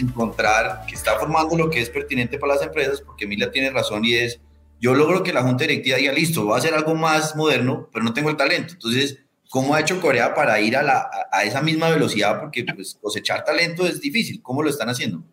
encontrar, 0.00 0.84
que 0.86 0.94
está 0.94 1.18
formando 1.18 1.56
lo 1.56 1.70
que 1.70 1.80
es 1.80 1.88
pertinente 1.88 2.38
para 2.38 2.56
las 2.56 2.62
empresas, 2.62 3.00
porque 3.00 3.24
Emilia 3.24 3.50
tiene 3.50 3.70
razón 3.70 4.04
y 4.04 4.12
es, 4.12 4.38
yo 4.82 4.94
logro 4.94 5.22
que 5.22 5.32
la 5.32 5.42
junta 5.42 5.64
directiva 5.64 5.96
diga, 5.96 6.12
listo, 6.12 6.44
voy 6.44 6.56
a 6.56 6.58
hacer 6.58 6.74
algo 6.74 6.94
más 6.94 7.34
moderno, 7.36 7.88
pero 7.90 8.04
no 8.04 8.12
tengo 8.12 8.28
el 8.28 8.36
talento. 8.36 8.74
Entonces, 8.74 9.18
¿cómo 9.48 9.74
ha 9.74 9.80
hecho 9.80 9.98
Corea 9.98 10.34
para 10.34 10.60
ir 10.60 10.76
a, 10.76 10.82
la, 10.82 11.08
a 11.32 11.44
esa 11.44 11.62
misma 11.62 11.88
velocidad? 11.88 12.38
Porque 12.38 12.66
pues, 12.74 12.98
cosechar 13.00 13.44
talento 13.44 13.86
es 13.86 13.98
difícil. 13.98 14.42
¿Cómo 14.42 14.62
lo 14.62 14.68
están 14.68 14.90
haciendo? 14.90 15.24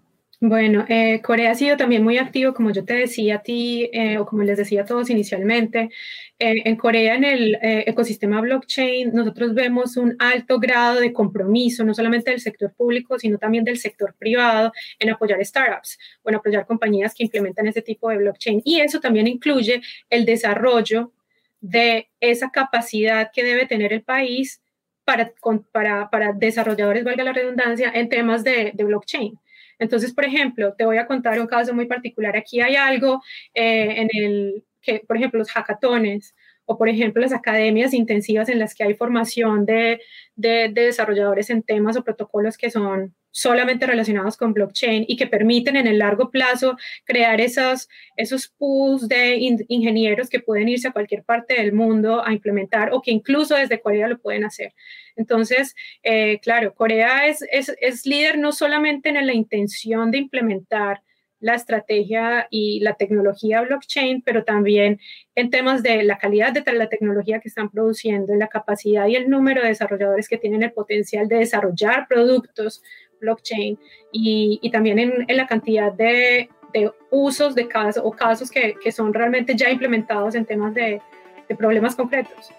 Bueno, 0.45 0.85
eh, 0.89 1.21
Corea 1.21 1.51
ha 1.51 1.55
sido 1.55 1.77
también 1.77 2.03
muy 2.03 2.17
activo, 2.17 2.53
como 2.53 2.71
yo 2.71 2.83
te 2.83 2.95
decía 2.95 3.35
a 3.35 3.43
ti, 3.43 3.89
eh, 3.93 4.17
o 4.17 4.25
como 4.25 4.43
les 4.43 4.57
decía 4.57 4.81
a 4.81 4.85
todos 4.85 5.09
inicialmente. 5.09 5.89
Eh, 6.37 6.63
en 6.65 6.75
Corea, 6.75 7.15
en 7.15 7.23
el 7.23 7.57
ecosistema 7.61 8.41
blockchain, 8.41 9.13
nosotros 9.13 9.53
vemos 9.53 9.95
un 9.95 10.17
alto 10.19 10.59
grado 10.59 10.99
de 10.99 11.13
compromiso, 11.13 11.85
no 11.85 11.93
solamente 11.93 12.31
del 12.31 12.41
sector 12.41 12.73
público, 12.73 13.17
sino 13.17 13.37
también 13.37 13.63
del 13.63 13.77
sector 13.77 14.15
privado, 14.19 14.73
en 14.99 15.11
apoyar 15.11 15.39
startups 15.45 15.97
o 16.23 16.29
en 16.29 16.35
apoyar 16.35 16.65
compañías 16.65 17.13
que 17.15 17.23
implementan 17.23 17.67
ese 17.67 17.81
tipo 17.81 18.09
de 18.09 18.17
blockchain. 18.17 18.61
Y 18.65 18.81
eso 18.81 18.99
también 18.99 19.27
incluye 19.27 19.81
el 20.09 20.25
desarrollo 20.25 21.13
de 21.61 22.09
esa 22.19 22.51
capacidad 22.51 23.31
que 23.33 23.45
debe 23.45 23.65
tener 23.65 23.93
el 23.93 24.03
país 24.03 24.61
para, 25.05 25.31
para, 25.71 26.09
para 26.09 26.33
desarrolladores, 26.33 27.05
valga 27.05 27.23
la 27.23 27.31
redundancia, 27.31 27.89
en 27.95 28.09
temas 28.09 28.43
de 28.43 28.73
blockchain. 28.77 29.39
Entonces, 29.83 30.13
por 30.13 30.25
ejemplo, 30.25 30.73
te 30.77 30.85
voy 30.85 30.97
a 30.97 31.05
contar 31.05 31.39
un 31.39 31.47
caso 31.47 31.73
muy 31.73 31.85
particular. 31.85 32.35
Aquí 32.35 32.61
hay 32.61 32.75
algo 32.75 33.21
eh, 33.53 34.01
en 34.01 34.09
el 34.13 34.63
que, 34.81 35.03
por 35.07 35.17
ejemplo, 35.17 35.39
los 35.39 35.51
hackatones 35.51 36.35
o, 36.65 36.77
por 36.77 36.89
ejemplo, 36.89 37.21
las 37.21 37.33
academias 37.33 37.93
intensivas 37.93 38.49
en 38.49 38.59
las 38.59 38.73
que 38.73 38.83
hay 38.83 38.93
formación 38.95 39.65
de, 39.65 40.01
de, 40.35 40.69
desarrolladores 40.73 41.49
en 41.49 41.63
temas 41.63 41.97
o 41.97 42.03
protocolos 42.03 42.57
que 42.57 42.71
son 42.71 43.13
solamente 43.33 43.87
relacionados 43.87 44.37
con 44.37 44.53
blockchain 44.53 45.05
y 45.07 45.17
que 45.17 45.25
permiten 45.25 45.75
en 45.75 45.87
el 45.87 45.97
largo 45.97 46.29
plazo 46.29 46.77
crear 47.03 47.41
esos, 47.41 47.89
esos 48.15 48.47
pools 48.47 49.07
de 49.07 49.35
ingenieros 49.67 50.29
que 50.29 50.39
pueden 50.39 50.69
irse 50.69 50.87
a 50.87 50.91
cualquier 50.91 51.23
parte 51.23 51.55
del 51.55 51.73
mundo 51.73 52.23
a 52.23 52.31
implementar 52.31 52.93
o 52.93 53.01
que 53.01 53.11
incluso 53.11 53.55
desde 53.55 53.81
Corea 53.81 54.07
lo 54.07 54.19
pueden 54.19 54.45
hacer. 54.45 54.73
Entonces, 55.15 55.75
eh, 56.03 56.39
claro, 56.41 56.75
Corea 56.75 57.27
es, 57.27 57.43
es, 57.51 57.75
es 57.81 58.05
líder 58.05 58.37
no 58.37 58.51
solamente 58.51 59.09
en 59.09 59.25
la 59.25 59.33
intención 59.33 60.11
de 60.11 60.19
implementar 60.19 61.01
la 61.39 61.55
estrategia 61.55 62.47
y 62.51 62.79
la 62.79 62.93
tecnología 62.93 63.61
blockchain, 63.61 64.21
pero 64.21 64.45
también 64.45 65.01
en 65.35 65.49
temas 65.49 65.83
de 65.83 66.03
la 66.03 66.17
calidad 66.17 66.53
de 66.53 66.63
la 66.71 66.87
tecnología 66.87 67.41
que 67.41 67.49
están 67.49 67.69
produciendo, 67.69 68.31
en 68.31 68.39
la 68.39 68.47
capacidad 68.47 69.07
y 69.07 69.17
el 69.17 69.29
número 69.29 69.61
de 69.61 69.67
desarrolladores 69.67 70.29
que 70.29 70.37
tienen 70.37 70.63
el 70.63 70.71
potencial 70.71 71.27
de 71.27 71.39
desarrollar 71.39 72.07
productos 72.07 72.81
blockchain 73.23 73.79
y, 74.11 74.59
y 74.61 74.69
también 74.69 74.99
en, 74.99 75.25
en, 75.27 75.37
la 75.37 75.47
cantidad 75.47 75.91
de, 75.91 76.49
de 76.73 76.91
usos 77.09 77.55
de 77.55 77.67
casos 77.67 78.03
o 78.05 78.11
casos 78.11 78.51
que, 78.51 78.75
que, 78.83 78.91
son 78.91 79.13
realmente 79.13 79.55
ya 79.55 79.69
implementados 79.69 80.35
en 80.35 80.45
temas 80.45 80.73
de, 80.73 81.01
de 81.49 81.55
problemas 81.55 81.95
concretos. 81.95 82.51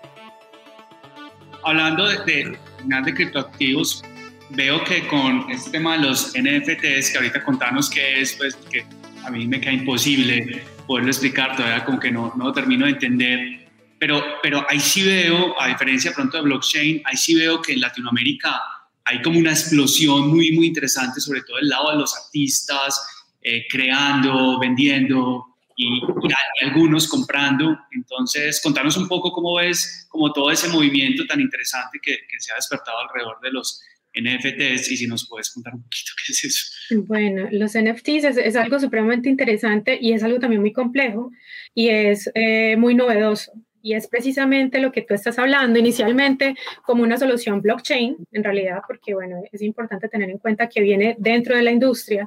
Hablando 1.62 2.09
de, 2.09 2.18
de, 2.24 2.59
de 3.05 3.14
criptoactivos, 3.14 4.03
veo 4.50 4.83
que 4.85 5.07
con 5.07 5.50
este 5.50 5.70
tema 5.70 5.96
de 5.96 6.05
los 6.07 6.35
NFTs, 6.37 7.11
que 7.11 7.18
ahorita 7.18 7.42
contanos 7.44 7.88
qué 7.88 8.20
es, 8.20 8.35
pues 8.35 8.57
que 8.57 8.85
a 9.24 9.31
mí 9.31 9.46
me 9.46 9.61
queda 9.61 9.72
imposible 9.72 10.62
poderlo 10.87 11.11
explicar, 11.11 11.57
todavía 11.57 11.85
como 11.85 11.98
que 11.98 12.11
no, 12.11 12.33
no 12.37 12.53
termino 12.53 12.85
de 12.85 12.92
entender, 12.92 13.64
pero, 13.98 14.22
pero 14.42 14.66
ahí 14.68 14.81
sí 14.81 15.03
veo, 15.03 15.59
a 15.59 15.68
diferencia 15.68 16.12
pronto 16.12 16.37
de 16.37 16.42
blockchain, 16.42 17.00
ahí 17.07 17.16
sí 17.16 17.35
veo 17.35 17.62
que 17.62 17.72
en 17.72 17.81
Latinoamérica 17.81 18.61
hay 19.05 19.23
como 19.23 19.38
una 19.38 19.51
explosión 19.51 20.29
muy, 20.29 20.53
muy 20.53 20.67
interesante, 20.67 21.21
sobre 21.21 21.43
todo 21.43 21.59
el 21.59 21.69
lado 21.69 21.90
de 21.90 21.99
los 21.99 22.17
artistas, 22.17 23.01
eh, 23.43 23.67
creando, 23.69 24.59
vendiendo 24.59 25.45
y, 25.77 25.99
y, 25.99 26.64
algunos 26.67 27.09
comprando. 27.09 27.79
Entonces, 27.93 28.61
contanos 28.62 28.97
un 28.97 29.07
poco 29.09 29.33
cómo 29.33 29.57
ves 29.57 30.07
como 30.09 30.33
todo 30.33 30.51
ese 30.51 30.69
movimiento 30.69 31.27
tan 31.27 31.40
interesante 31.40 31.99
que, 32.03 32.12
que 32.29 32.40
se 32.40 32.53
ha 32.53 32.57
despertado 32.57 32.99
alrededor 32.99 33.40
de 33.43 33.53
los 33.53 33.83
NFTs 34.14 34.93
y 34.93 34.97
si 34.97 35.07
nos 35.07 35.29
puedes 35.29 35.51
contar 35.51 35.75
un 35.75 35.83
poquito 35.83 36.12
qué 36.25 36.33
es 36.33 36.45
eso. 36.45 37.03
Bueno, 37.07 37.49
los 37.51 37.73
NFTs 37.73 38.25
es, 38.25 38.37
es 38.37 38.57
algo 38.57 38.79
supremamente 38.79 39.29
interesante 39.29 39.99
y 40.01 40.12
es 40.12 40.23
algo 40.23 40.38
también 40.38 40.61
muy 40.61 40.73
complejo 40.73 41.31
y 41.75 41.88
es 41.88 42.31
eh, 42.35 42.77
muy 42.77 42.95
novedoso. 42.95 43.53
Y 43.85 43.92
es 43.92 44.09
precisamente 44.09 44.79
lo 44.79 44.92
que 44.92 45.03
tú 45.03 45.12
estás 45.12 45.38
hablando 45.38 45.79
inicialmente 45.79 46.57
como 46.87 47.03
una 47.03 47.18
solución 47.18 47.61
blockchain, 47.61 48.16
en 48.33 48.42
realidad, 48.42 48.81
porque 48.88 49.12
bueno, 49.12 49.42
es 49.53 49.61
importante 49.61 50.09
tener 50.09 50.31
en 50.31 50.38
cuenta 50.38 50.70
que 50.70 50.81
viene 50.81 51.16
dentro 51.18 51.55
de 51.55 51.62
la 51.62 51.70
industria, 51.70 52.27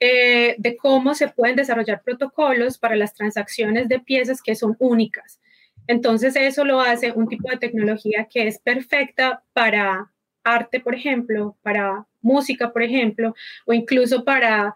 eh, 0.00 0.54
de 0.56 0.74
cómo 0.74 1.14
se 1.14 1.28
pueden 1.28 1.54
desarrollar 1.54 2.00
protocolos 2.02 2.78
para 2.78 2.96
las 2.96 3.12
transacciones 3.12 3.90
de 3.90 4.00
piezas 4.00 4.40
que 4.40 4.54
son 4.54 4.74
únicas. 4.78 5.38
Entonces, 5.86 6.34
eso 6.34 6.64
lo 6.64 6.80
hace 6.80 7.12
un 7.12 7.28
tipo 7.28 7.50
de 7.50 7.58
tecnología 7.58 8.26
que 8.30 8.48
es 8.48 8.58
perfecta 8.58 9.42
para 9.52 10.10
arte, 10.44 10.80
por 10.80 10.94
ejemplo, 10.94 11.58
para 11.60 12.06
música, 12.22 12.72
por 12.72 12.82
ejemplo, 12.82 13.34
o 13.66 13.74
incluso 13.74 14.24
para, 14.24 14.74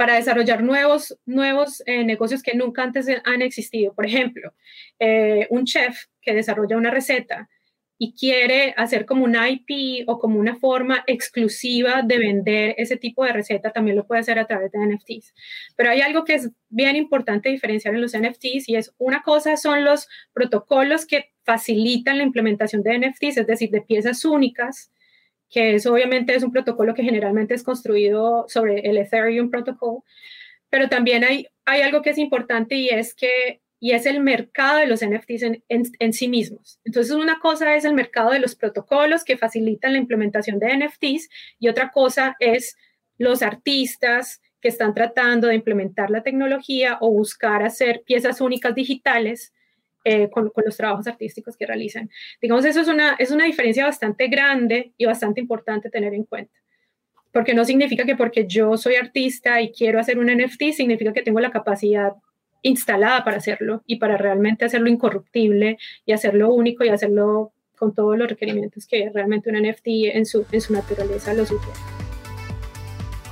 para 0.00 0.14
desarrollar 0.14 0.62
nuevos, 0.62 1.14
nuevos 1.26 1.82
eh, 1.84 2.04
negocios 2.04 2.42
que 2.42 2.54
nunca 2.54 2.82
antes 2.82 3.06
han 3.22 3.42
existido. 3.42 3.92
Por 3.92 4.06
ejemplo, 4.06 4.54
eh, 4.98 5.46
un 5.50 5.66
chef 5.66 6.06
que 6.22 6.32
desarrolla 6.32 6.78
una 6.78 6.90
receta 6.90 7.50
y 7.98 8.14
quiere 8.14 8.72
hacer 8.78 9.04
como 9.04 9.24
un 9.24 9.36
IP 9.36 10.08
o 10.08 10.18
como 10.18 10.38
una 10.38 10.56
forma 10.56 11.04
exclusiva 11.06 12.00
de 12.02 12.16
vender 12.16 12.74
ese 12.78 12.96
tipo 12.96 13.26
de 13.26 13.34
receta, 13.34 13.72
también 13.72 13.94
lo 13.94 14.06
puede 14.06 14.22
hacer 14.22 14.38
a 14.38 14.46
través 14.46 14.72
de 14.72 14.78
NFTs. 14.78 15.34
Pero 15.76 15.90
hay 15.90 16.00
algo 16.00 16.24
que 16.24 16.36
es 16.36 16.50
bien 16.70 16.96
importante 16.96 17.50
diferenciar 17.50 17.94
en 17.94 18.00
los 18.00 18.16
NFTs 18.16 18.70
y 18.70 18.76
es 18.76 18.94
una 18.96 19.20
cosa 19.20 19.58
son 19.58 19.84
los 19.84 20.08
protocolos 20.32 21.04
que 21.04 21.26
facilitan 21.44 22.16
la 22.16 22.24
implementación 22.24 22.82
de 22.82 22.98
NFTs, 23.00 23.36
es 23.36 23.46
decir, 23.46 23.68
de 23.68 23.82
piezas 23.82 24.24
únicas, 24.24 24.90
que 25.50 25.74
eso 25.74 25.92
obviamente 25.92 26.34
es 26.34 26.42
un 26.42 26.52
protocolo 26.52 26.94
que 26.94 27.02
generalmente 27.02 27.54
es 27.54 27.62
construido 27.62 28.46
sobre 28.48 28.88
el 28.88 28.96
Ethereum 28.96 29.50
Protocol, 29.50 30.02
pero 30.70 30.88
también 30.88 31.24
hay, 31.24 31.48
hay 31.64 31.82
algo 31.82 32.02
que 32.02 32.10
es 32.10 32.18
importante 32.18 32.76
y 32.76 32.88
es 32.88 33.14
que 33.14 33.60
y 33.82 33.92
es 33.92 34.04
el 34.04 34.20
mercado 34.20 34.78
de 34.78 34.86
los 34.86 35.02
NFTs 35.02 35.42
en, 35.42 35.62
en, 35.70 36.12
sí 36.12 36.28
mismos. 36.28 36.78
Entonces, 36.84 37.16
una 37.16 37.38
cosa 37.38 37.74
es 37.74 37.86
el 37.86 37.94
mercado 37.94 38.30
de 38.30 38.38
los 38.38 38.54
protocolos 38.54 39.24
que 39.24 39.38
facilitan 39.38 39.92
la 39.92 39.98
implementación 39.98 40.58
de 40.58 40.76
NFTs 40.76 41.30
y 41.58 41.68
otra 41.68 41.90
cosa 41.90 42.36
es 42.40 42.76
los 43.16 43.42
artistas 43.42 44.42
que 44.60 44.68
están 44.68 44.92
tratando 44.92 45.48
de 45.48 45.54
implementar 45.54 46.10
la 46.10 46.22
tecnología 46.22 46.98
o 47.00 47.10
buscar 47.10 47.62
hacer 47.62 48.02
piezas 48.04 48.42
únicas 48.42 48.74
digitales 48.74 49.54
eh, 50.04 50.30
con, 50.30 50.50
los 50.64 50.76
trabajos 50.76 51.06
artísticos 51.06 51.56
que 51.56 51.66
realizan. 51.66 52.10
Digamos, 52.40 52.64
eso 52.64 52.80
es 52.80 52.88
una, 52.88 53.16
es 53.18 53.30
una 53.30 53.44
diferencia 53.44 53.84
bastante 53.84 54.28
grande 54.28 54.92
y 54.96 55.06
bastante 55.06 55.40
importante 55.40 55.90
tener 55.90 56.14
en 56.14 56.24
cuenta. 56.24 56.54
Porque 57.32 57.54
no 57.54 57.64
significa 57.64 58.04
que 58.04 58.16
porque 58.16 58.46
yo 58.46 58.76
soy 58.76 58.96
artista 58.96 59.60
y 59.60 59.72
quiero 59.72 60.00
hacer 60.00 60.18
un 60.18 60.26
NFT, 60.26 60.72
significa 60.72 61.12
que 61.12 61.22
tengo 61.22 61.40
la 61.40 61.50
capacidad 61.50 62.12
instalada 62.62 63.24
para 63.24 63.36
hacerlo 63.38 63.82
y 63.86 63.96
para 63.96 64.16
realmente 64.16 64.64
hacerlo 64.64 64.88
incorruptible 64.88 65.78
y 66.04 66.12
hacerlo 66.12 66.52
único 66.52 66.84
y 66.84 66.88
hacerlo 66.88 67.52
con 67.76 67.94
todos 67.94 68.18
los 68.18 68.28
requerimientos 68.28 68.86
que 68.86 69.10
realmente 69.12 69.50
un 69.50 69.56
NFT 69.56 69.86
en 70.14 70.26
su, 70.26 70.44
en 70.52 70.60
su 70.60 70.72
naturaleza 70.72 71.32
lo 71.32 71.46
sugiere. 71.46 71.99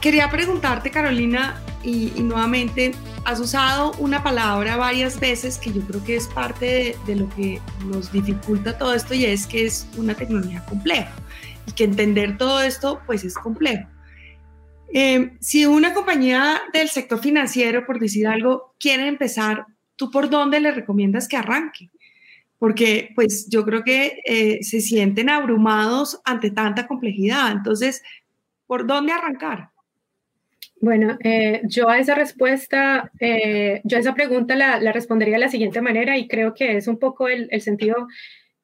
Quería 0.00 0.30
preguntarte, 0.30 0.90
Carolina, 0.90 1.60
y, 1.82 2.10
nuevamente, 2.20 2.92
has 3.24 3.40
usado 3.40 3.92
una 3.98 4.22
palabra 4.22 4.76
varias 4.76 5.18
veces 5.18 5.58
que 5.58 5.72
yo 5.72 5.80
creo 5.82 6.04
que 6.04 6.16
es 6.16 6.26
parte 6.28 6.96
de, 7.06 7.16
lo 7.16 7.28
que 7.30 7.60
nos 7.86 8.12
dificulta 8.12 8.76
todo 8.78 8.94
esto 8.94 9.14
y 9.14 9.24
es 9.24 9.46
que 9.46 9.66
es 9.66 9.88
una 9.96 10.14
tecnología 10.14 10.64
compleja 10.66 11.12
y 11.66 11.72
que 11.72 11.84
entender 11.84 12.36
todo 12.36 12.62
esto 12.62 13.00
pues 13.06 13.24
es 13.24 13.34
complejo. 13.34 13.88
Eh, 14.92 15.36
si 15.40 15.66
una 15.66 15.92
compañía 15.94 16.60
del 16.72 16.88
sector 16.88 17.20
financiero, 17.20 17.84
por 17.84 17.98
decir 17.98 18.26
algo, 18.26 18.74
quiere 18.78 19.06
empezar 19.06 19.66
¿tú 19.98 20.10
por 20.10 20.30
dónde 20.30 20.60
le 20.60 20.70
recomiendas 20.70 21.28
que 21.28 21.36
arranque? 21.36 21.90
Porque 22.58 23.10
pues 23.14 23.48
yo 23.50 23.64
creo 23.64 23.84
que 23.84 24.20
eh, 24.24 24.62
se 24.62 24.80
sienten 24.80 25.28
abrumados 25.28 26.20
ante 26.24 26.50
tanta 26.50 26.86
complejidad. 26.86 27.52
Entonces, 27.52 28.02
¿por 28.66 28.86
dónde 28.86 29.12
arrancar? 29.12 29.70
Bueno, 30.80 31.18
eh, 31.24 31.62
yo 31.64 31.88
a 31.88 31.98
esa 31.98 32.14
respuesta, 32.14 33.10
eh, 33.18 33.80
yo 33.84 33.96
a 33.96 34.00
esa 34.00 34.14
pregunta 34.14 34.54
la, 34.54 34.78
respondería 34.92 35.34
de 35.34 35.40
la 35.40 35.48
siguiente 35.48 35.80
manera 35.80 36.16
y 36.16 36.28
creo 36.28 36.54
que 36.54 36.76
es 36.76 36.86
un 36.86 36.98
poco 36.98 37.28
el, 37.28 37.60
sentido 37.60 38.06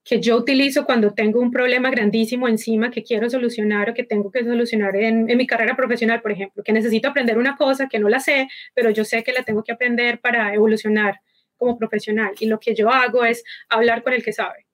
que 0.05 0.21
yo 0.21 0.37
utilizo 0.37 0.85
cuando 0.85 1.13
tengo 1.13 1.41
un 1.41 1.51
problema 1.51 1.91
grandísimo 1.91 2.47
encima 2.47 2.91
que 2.91 3.03
quiero 3.03 3.29
solucionar 3.31 3.91
o 3.91 3.95
que 3.95 4.05
tengo 4.05 4.31
que 4.31 4.45
solucionar 4.45 4.95
en, 4.97 5.29
en, 5.29 5.37
mi 5.37 5.47
carrera 5.47 5.75
profesional, 5.77 6.23
por 6.23 6.31
ejemplo, 6.31 6.63
que 6.63 6.73
necesito 6.73 7.09
aprender 7.09 7.37
una 7.39 7.57
cosa 7.57 7.89
que 7.89 7.99
no 7.99 8.09
la 8.09 8.21
sé, 8.21 8.49
pero 8.75 8.91
yo 8.91 9.05
sé 9.05 9.25
que 9.25 9.33
la 9.33 9.43
tengo 9.43 9.65
que 9.65 9.73
aprender 9.73 10.21
para 10.21 10.55
evolucionar 10.55 11.21
como 11.57 11.79
profesional. 11.79 12.33
Y 12.39 12.47
lo 12.47 12.61
que 12.61 12.75
yo 12.75 12.91
hago 12.91 13.25
es 13.25 13.43
hablar 13.69 14.03
con 14.03 14.13
el 14.13 14.23
que 14.23 14.33
sabe 14.33 14.67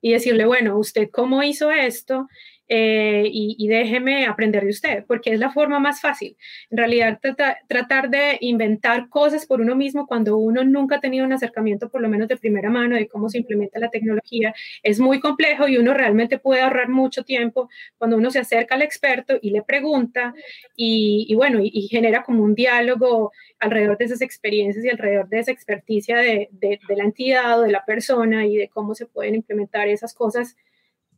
y 0.00 0.12
decirle, 0.12 0.46
bueno, 0.46 0.78
¿usted 0.78 1.10
cómo 1.10 1.42
hizo 1.42 1.70
esto? 1.70 2.28
Eh, 2.70 3.24
y, 3.32 3.66
déjeme 3.66 4.26
aprender 4.26 4.62
de 4.64 4.70
usted, 4.70 5.04
porque 5.06 5.32
es 5.32 5.40
la 5.40 5.50
forma 5.50 5.78
más 5.78 6.00
fácil. 6.02 6.36
En 6.70 6.76
realidad, 6.78 7.18
tratar 7.66 8.10
de 8.10 8.36
inventar 8.40 9.08
cosas 9.08 9.46
por 9.46 9.60
uno 9.62 9.74
mismo 9.74 10.06
cuando 10.06 10.36
uno 10.36 10.64
nunca 10.64 10.96
ha 10.96 11.00
tenido 11.00 11.24
un 11.24 11.32
acercamiento, 11.32 11.88
por 11.88 12.02
lo 12.02 12.08
menos 12.10 12.28
de 12.28 12.36
primera 12.36 12.68
mano, 12.68 12.96
de 12.96 13.08
cómo 13.08 13.30
se 13.30 13.38
implementa 13.38 13.78
la 13.78 13.88
tecnología, 13.88 14.54
es 14.82 15.00
muy 15.00 15.18
complejo 15.20 15.66
y 15.66 15.78
uno 15.78 15.94
realmente 15.94 16.38
puede 16.38 16.60
ahorrar 16.60 16.90
mucho 16.90 17.24
tiempo 17.24 17.70
cuando 17.96 18.16
uno 18.18 18.30
se 18.30 18.40
acerca 18.40 18.74
al 18.74 18.82
experto 18.82 19.38
y 19.40 19.50
le 19.50 19.62
pregunta 19.62 20.34
y, 20.76 21.34
bueno, 21.34 21.60
y, 21.62 21.88
genera 21.88 22.22
como 22.22 22.42
un 22.42 22.54
diálogo 22.54 23.32
alrededor 23.58 23.96
de 23.96 24.04
esas 24.04 24.20
experiencias 24.20 24.84
y 24.84 24.90
alrededor 24.90 25.28
de 25.28 25.38
esa 25.38 25.52
experticia 25.52 26.18
de, 26.18 26.48
de 26.52 26.78
la 26.96 27.04
entidad 27.04 27.60
o 27.60 27.62
de 27.62 27.72
la 27.72 27.84
persona 27.84 28.46
y 28.46 28.56
de 28.56 28.68
cómo 28.68 28.94
se 28.94 29.06
pueden 29.06 29.36
implementar 29.36 29.88
esas 29.88 30.14
cosas 30.14 30.56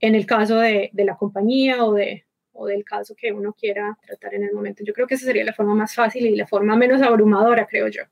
en 0.01 0.15
el 0.15 0.27
caso 0.27 0.59
de, 0.59 0.91
de 0.93 1.05
la 1.05 1.17
compañía 1.17 1.85
o, 1.85 1.95
de, 1.95 2.25
o 2.53 2.67
del 2.67 2.85
caso 2.85 3.15
que 3.17 3.33
uno 3.33 3.53
quiera 3.53 3.99
tratar 4.07 4.35
en 4.35 4.45
el 4.45 4.53
momento. 4.53 4.83
Yo 4.85 4.93
creo 4.93 5.07
que 5.07 5.15
esa 5.15 5.27
sería 5.27 5.45
la 5.45 5.53
forma 5.53 5.75
más 5.75 5.95
fácil 5.95 6.27
y 6.27 6.37
la 6.37 6.47
forma 6.47 6.77
menos 6.77 7.03
abrumadora, 7.03 7.67
creo 7.67 7.89
yo, 7.89 8.03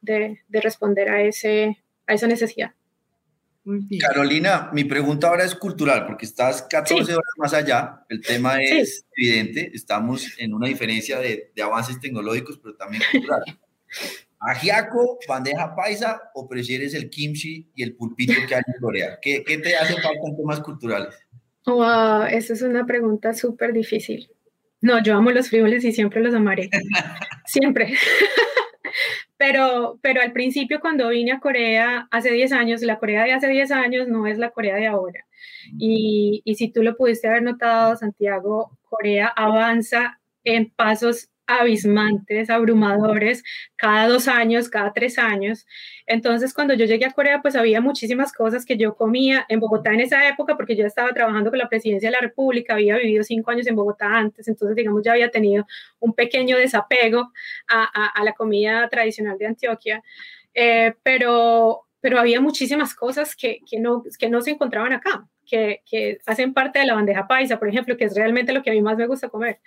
de, 0.00 0.40
de 0.48 0.60
responder 0.60 1.08
a, 1.08 1.22
ese, 1.22 1.82
a 2.06 2.14
esa 2.14 2.26
necesidad. 2.26 2.72
Carolina, 4.00 4.70
mi 4.72 4.82
pregunta 4.82 5.28
ahora 5.28 5.44
es 5.44 5.54
cultural, 5.54 6.04
porque 6.04 6.26
estás 6.26 6.62
14 6.62 7.12
horas 7.12 7.32
más 7.36 7.54
allá, 7.54 8.04
el 8.08 8.20
tema 8.20 8.60
es 8.60 9.06
evidente, 9.16 9.70
estamos 9.72 10.36
en 10.38 10.52
una 10.52 10.66
diferencia 10.66 11.20
de, 11.20 11.52
de 11.54 11.62
avances 11.62 12.00
tecnológicos, 12.00 12.58
pero 12.58 12.74
también 12.74 13.04
cultural. 13.12 13.42
¿Ajiaco, 14.40 15.20
bandeja 15.28 15.76
paisa 15.76 16.20
o 16.34 16.48
prefieres 16.48 16.94
el 16.94 17.08
kimchi 17.08 17.70
y 17.76 17.84
el 17.84 17.94
pulpito 17.94 18.34
que 18.48 18.56
hay 18.56 18.62
en 18.66 18.80
Corea? 18.80 19.18
¿Qué, 19.22 19.44
qué 19.46 19.58
te 19.58 19.76
hace 19.76 19.94
falta 19.94 20.20
en 20.26 20.36
temas 20.36 20.58
culturales? 20.58 21.14
Wow, 21.66 22.24
esa 22.24 22.52
es 22.52 22.62
una 22.62 22.86
pregunta 22.86 23.34
súper 23.34 23.72
difícil. 23.72 24.28
No, 24.80 25.00
yo 25.02 25.14
amo 25.14 25.30
los 25.30 25.48
frijoles 25.48 25.84
y 25.84 25.92
siempre 25.92 26.20
los 26.20 26.34
amaré. 26.34 26.68
siempre. 27.46 27.94
pero, 29.36 29.98
pero 30.02 30.20
al 30.20 30.32
principio 30.32 30.80
cuando 30.80 31.08
vine 31.08 31.32
a 31.32 31.40
Corea 31.40 32.08
hace 32.10 32.32
10 32.32 32.52
años, 32.52 32.82
la 32.82 32.98
Corea 32.98 33.24
de 33.24 33.32
hace 33.32 33.48
10 33.48 33.70
años 33.70 34.08
no 34.08 34.26
es 34.26 34.38
la 34.38 34.50
Corea 34.50 34.76
de 34.76 34.88
ahora. 34.88 35.24
Y, 35.78 36.42
y 36.44 36.54
si 36.56 36.72
tú 36.72 36.82
lo 36.82 36.96
pudiste 36.96 37.28
haber 37.28 37.42
notado, 37.42 37.96
Santiago, 37.96 38.76
Corea 38.82 39.28
avanza 39.28 40.20
en 40.44 40.70
pasos 40.70 41.31
abismantes, 41.46 42.50
abrumadores, 42.50 43.42
cada 43.76 44.08
dos 44.08 44.28
años, 44.28 44.68
cada 44.68 44.92
tres 44.92 45.18
años. 45.18 45.66
Entonces, 46.06 46.54
cuando 46.54 46.74
yo 46.74 46.84
llegué 46.84 47.06
a 47.06 47.10
Corea, 47.10 47.40
pues 47.42 47.56
había 47.56 47.80
muchísimas 47.80 48.32
cosas 48.32 48.64
que 48.64 48.76
yo 48.76 48.94
comía 48.94 49.44
en 49.48 49.60
Bogotá 49.60 49.92
en 49.92 50.00
esa 50.00 50.28
época, 50.28 50.56
porque 50.56 50.76
yo 50.76 50.86
estaba 50.86 51.12
trabajando 51.12 51.50
con 51.50 51.58
la 51.58 51.68
presidencia 51.68 52.08
de 52.08 52.12
la 52.12 52.20
República, 52.20 52.74
había 52.74 52.96
vivido 52.96 53.22
cinco 53.22 53.50
años 53.50 53.66
en 53.66 53.76
Bogotá 53.76 54.06
antes, 54.06 54.48
entonces, 54.48 54.76
digamos, 54.76 55.02
ya 55.04 55.12
había 55.12 55.30
tenido 55.30 55.66
un 56.00 56.14
pequeño 56.14 56.56
desapego 56.56 57.32
a, 57.68 58.22
la 58.22 58.32
comida 58.34 58.88
tradicional 58.88 59.36
de 59.38 59.46
Antioquia, 59.46 60.02
eh, 60.54 60.94
pero, 61.02 61.82
pero 62.00 62.18
había 62.20 62.40
muchísimas 62.40 62.94
cosas 62.94 63.34
que, 63.34 63.60
no, 63.78 64.02
que 64.18 64.28
no 64.28 64.40
se 64.40 64.52
encontraban 64.52 64.92
acá. 64.92 65.26
Que, 65.44 65.82
que 65.84 66.18
hacen 66.24 66.54
parte 66.54 66.78
de 66.78 66.86
la 66.86 66.94
bandeja 66.94 67.26
paisa, 67.26 67.58
por 67.58 67.68
ejemplo, 67.68 67.96
que 67.96 68.04
es 68.04 68.14
realmente 68.14 68.52
lo 68.52 68.62
que 68.62 68.70
a 68.70 68.72
mí 68.72 68.80
más 68.80 68.96
me 68.96 69.08
gusta 69.08 69.28
comer. 69.28 69.58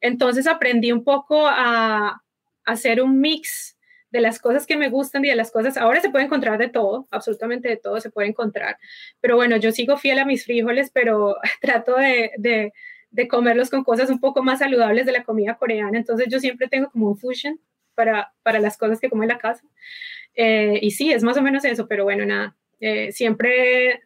Entonces 0.00 0.46
aprendí 0.46 0.92
un 0.92 1.04
poco 1.04 1.46
a, 1.46 2.24
hacer 2.64 3.02
un 3.02 3.20
mix 3.20 3.76
de 4.10 4.20
las 4.20 4.38
cosas 4.38 4.66
que 4.66 4.76
me 4.76 4.88
gustan 4.88 5.24
y 5.24 5.28
de 5.28 5.36
las 5.36 5.50
cosas, 5.50 5.76
ahora 5.76 6.00
se 6.00 6.10
puede 6.10 6.24
encontrar 6.24 6.58
de 6.58 6.68
todo, 6.68 7.08
absolutamente 7.10 7.68
de 7.68 7.76
todo 7.76 8.00
se 8.00 8.10
puede 8.10 8.28
encontrar, 8.28 8.78
pero 9.20 9.36
bueno, 9.36 9.56
yo 9.56 9.72
sigo 9.72 9.96
fiel 9.96 10.18
a 10.18 10.24
mis 10.24 10.44
frijoles, 10.44 10.90
pero 10.92 11.36
trato 11.60 11.96
de, 11.96 12.72
comerlos 13.28 13.70
con 13.70 13.84
cosas 13.84 14.10
un 14.10 14.20
poco 14.20 14.42
más 14.42 14.60
saludables 14.60 15.06
de 15.06 15.12
la 15.12 15.24
comida 15.24 15.56
coreana, 15.56 15.98
entonces 15.98 16.26
yo 16.28 16.38
siempre 16.40 16.68
tengo 16.68 16.90
como 16.90 17.08
un 17.08 17.16
fusion 17.16 17.60
para, 17.94 18.32
las 18.44 18.76
cosas 18.76 19.00
que 19.00 19.08
como 19.08 19.22
en 19.22 19.28
la 19.28 19.38
casa. 19.38 19.64
Eh, 20.34 20.80
y 20.82 20.90
sí, 20.90 21.12
es 21.12 21.22
más 21.22 21.36
o 21.36 21.42
menos 21.42 21.64
eso, 21.64 21.86
pero 21.86 22.04
bueno, 22.04 22.24
nada, 22.26 22.56
eh, 22.80 23.12
siempre 23.12 24.02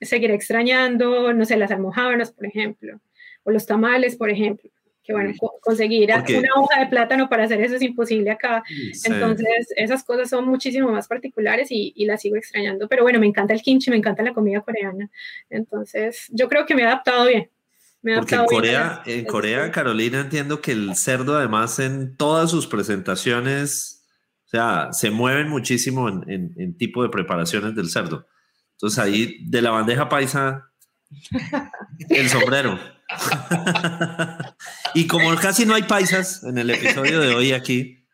seguiré 0.00 0.34
extrañando, 0.34 1.32
no 1.34 1.44
sé, 1.44 1.56
las 1.56 1.70
almohábanas, 1.70 2.32
por 2.32 2.46
ejemplo, 2.46 3.00
o 3.44 3.50
los 3.50 3.66
tamales, 3.66 4.16
por 4.16 4.30
ejemplo 4.30 4.70
que 5.08 5.14
bueno, 5.14 5.32
conseguir 5.62 6.10
una 6.12 6.48
hoja 6.56 6.80
de 6.80 6.86
plátano 6.88 7.30
para 7.30 7.44
hacer 7.44 7.62
eso 7.62 7.76
es 7.76 7.82
imposible 7.82 8.30
acá. 8.30 8.62
Entonces, 9.04 9.72
esas 9.74 10.04
cosas 10.04 10.28
son 10.28 10.46
muchísimo 10.46 10.90
más 10.90 11.08
particulares 11.08 11.68
y, 11.70 11.94
y, 11.96 12.04
las 12.04 12.20
sigo 12.20 12.36
extrañando. 12.36 12.88
Pero 12.88 13.04
bueno, 13.04 13.18
me 13.18 13.26
encanta 13.26 13.54
el 13.54 13.62
kimchi, 13.62 13.90
me 13.90 13.96
encanta 13.96 14.22
la 14.22 14.34
comida 14.34 14.60
coreana. 14.60 15.08
Entonces, 15.48 16.26
yo 16.28 16.46
creo 16.50 16.66
que 16.66 16.74
me 16.74 16.82
he 16.82 16.84
adaptado 16.84 17.26
bien. 17.26 17.48
Me 18.02 18.18
Porque 18.18 18.34
en 18.34 18.44
Corea, 18.44 19.02
en 19.06 19.24
Corea, 19.24 19.70
Carolina, 19.72 20.20
entiendo 20.20 20.60
que 20.60 20.72
el 20.72 20.94
cerdo, 20.94 21.38
además, 21.38 21.78
en 21.78 22.14
todas 22.14 22.50
sus 22.50 22.66
presentaciones, 22.66 24.06
o 24.44 24.48
sea, 24.50 24.92
se 24.92 25.10
mueven 25.10 25.48
muchísimo 25.48 26.10
en, 26.10 26.30
en, 26.30 26.54
en 26.58 26.76
tipo 26.76 27.02
de 27.02 27.08
preparaciones 27.08 27.74
del 27.74 27.88
cerdo. 27.88 28.26
Entonces, 28.72 28.98
ahí 28.98 29.38
de 29.46 29.62
la 29.62 29.70
bandeja 29.70 30.06
paisa, 30.10 30.70
el 32.10 32.28
sombrero. 32.28 32.97
Y 34.94 35.06
como 35.06 35.34
casi 35.36 35.64
no 35.66 35.74
hay 35.74 35.82
paisas 35.82 36.42
en 36.44 36.58
el 36.58 36.70
episodio 36.70 37.20
de 37.20 37.34
hoy 37.34 37.52
aquí. 37.52 38.04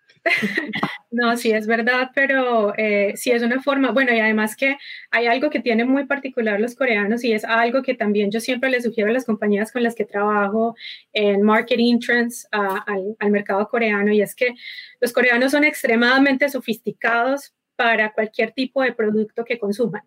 No, 1.11 1.37
sí 1.37 1.53
es 1.53 1.69
verdad, 1.69 2.11
pero 2.13 2.77
eh, 2.77 3.13
sí 3.15 3.31
es 3.31 3.41
una 3.43 3.63
forma, 3.63 3.93
bueno, 3.93 4.13
y 4.13 4.19
además 4.19 4.57
que 4.57 4.77
hay 5.13 5.27
algo 5.27 5.49
que 5.49 5.61
tienen 5.61 5.89
muy 5.89 6.07
particular 6.07 6.59
los 6.59 6.75
coreanos 6.75 7.23
y 7.23 7.33
es 7.33 7.45
algo 7.45 7.83
que 7.83 7.95
también 7.95 8.33
yo 8.33 8.41
siempre 8.41 8.69
les 8.69 8.83
sugiero 8.83 9.11
a 9.11 9.13
las 9.13 9.25
compañías 9.25 9.71
con 9.71 9.85
las 9.85 9.95
que 9.95 10.05
trabajo 10.05 10.75
en 11.13 11.43
marketing 11.43 12.01
trends 12.01 12.49
al, 12.51 13.15
al 13.21 13.31
mercado 13.31 13.69
coreano 13.69 14.13
y 14.13 14.23
es 14.23 14.35
que 14.35 14.55
los 15.01 15.13
coreanos 15.13 15.53
son 15.53 15.63
extremadamente 15.63 16.49
sofisticados 16.49 17.55
para 17.77 18.13
cualquier 18.13 18.51
tipo 18.51 18.83
de 18.83 18.93
producto 18.93 19.45
que 19.45 19.61
consuman. 19.61 20.03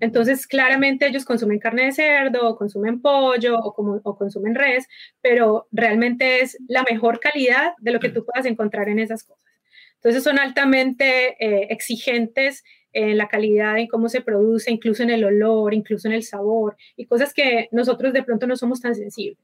Entonces, 0.00 0.46
claramente 0.46 1.06
ellos 1.06 1.24
consumen 1.24 1.58
carne 1.58 1.86
de 1.86 1.92
cerdo, 1.92 2.48
o 2.48 2.56
consumen 2.56 3.00
pollo 3.00 3.58
o, 3.58 4.16
consumen 4.16 4.54
res, 4.54 4.86
pero 5.20 5.68
realmente 5.72 6.40
es 6.40 6.58
la 6.68 6.82
mejor 6.82 7.20
calidad 7.20 7.72
de 7.78 7.92
lo 7.92 8.00
que 8.00 8.08
tú 8.08 8.24
puedas 8.24 8.46
encontrar 8.46 8.88
en 8.88 8.98
esas 8.98 9.22
cosas. 9.22 9.44
Entonces, 9.96 10.22
son 10.22 10.38
altamente 10.38 11.36
eh, 11.38 11.68
exigentes 11.70 12.64
en 12.92 13.18
la 13.18 13.28
calidad, 13.28 13.78
en 13.78 13.88
cómo 13.88 14.08
se 14.08 14.20
produce, 14.20 14.70
incluso 14.70 15.02
en 15.02 15.10
el 15.10 15.24
olor, 15.24 15.74
incluso 15.74 16.08
en 16.08 16.14
el 16.14 16.22
sabor, 16.22 16.76
y 16.96 17.06
cosas 17.06 17.32
que 17.32 17.68
nosotros 17.72 18.12
de 18.12 18.22
pronto 18.22 18.46
no 18.46 18.56
somos 18.56 18.80
tan 18.80 18.94
sensibles. 18.94 19.38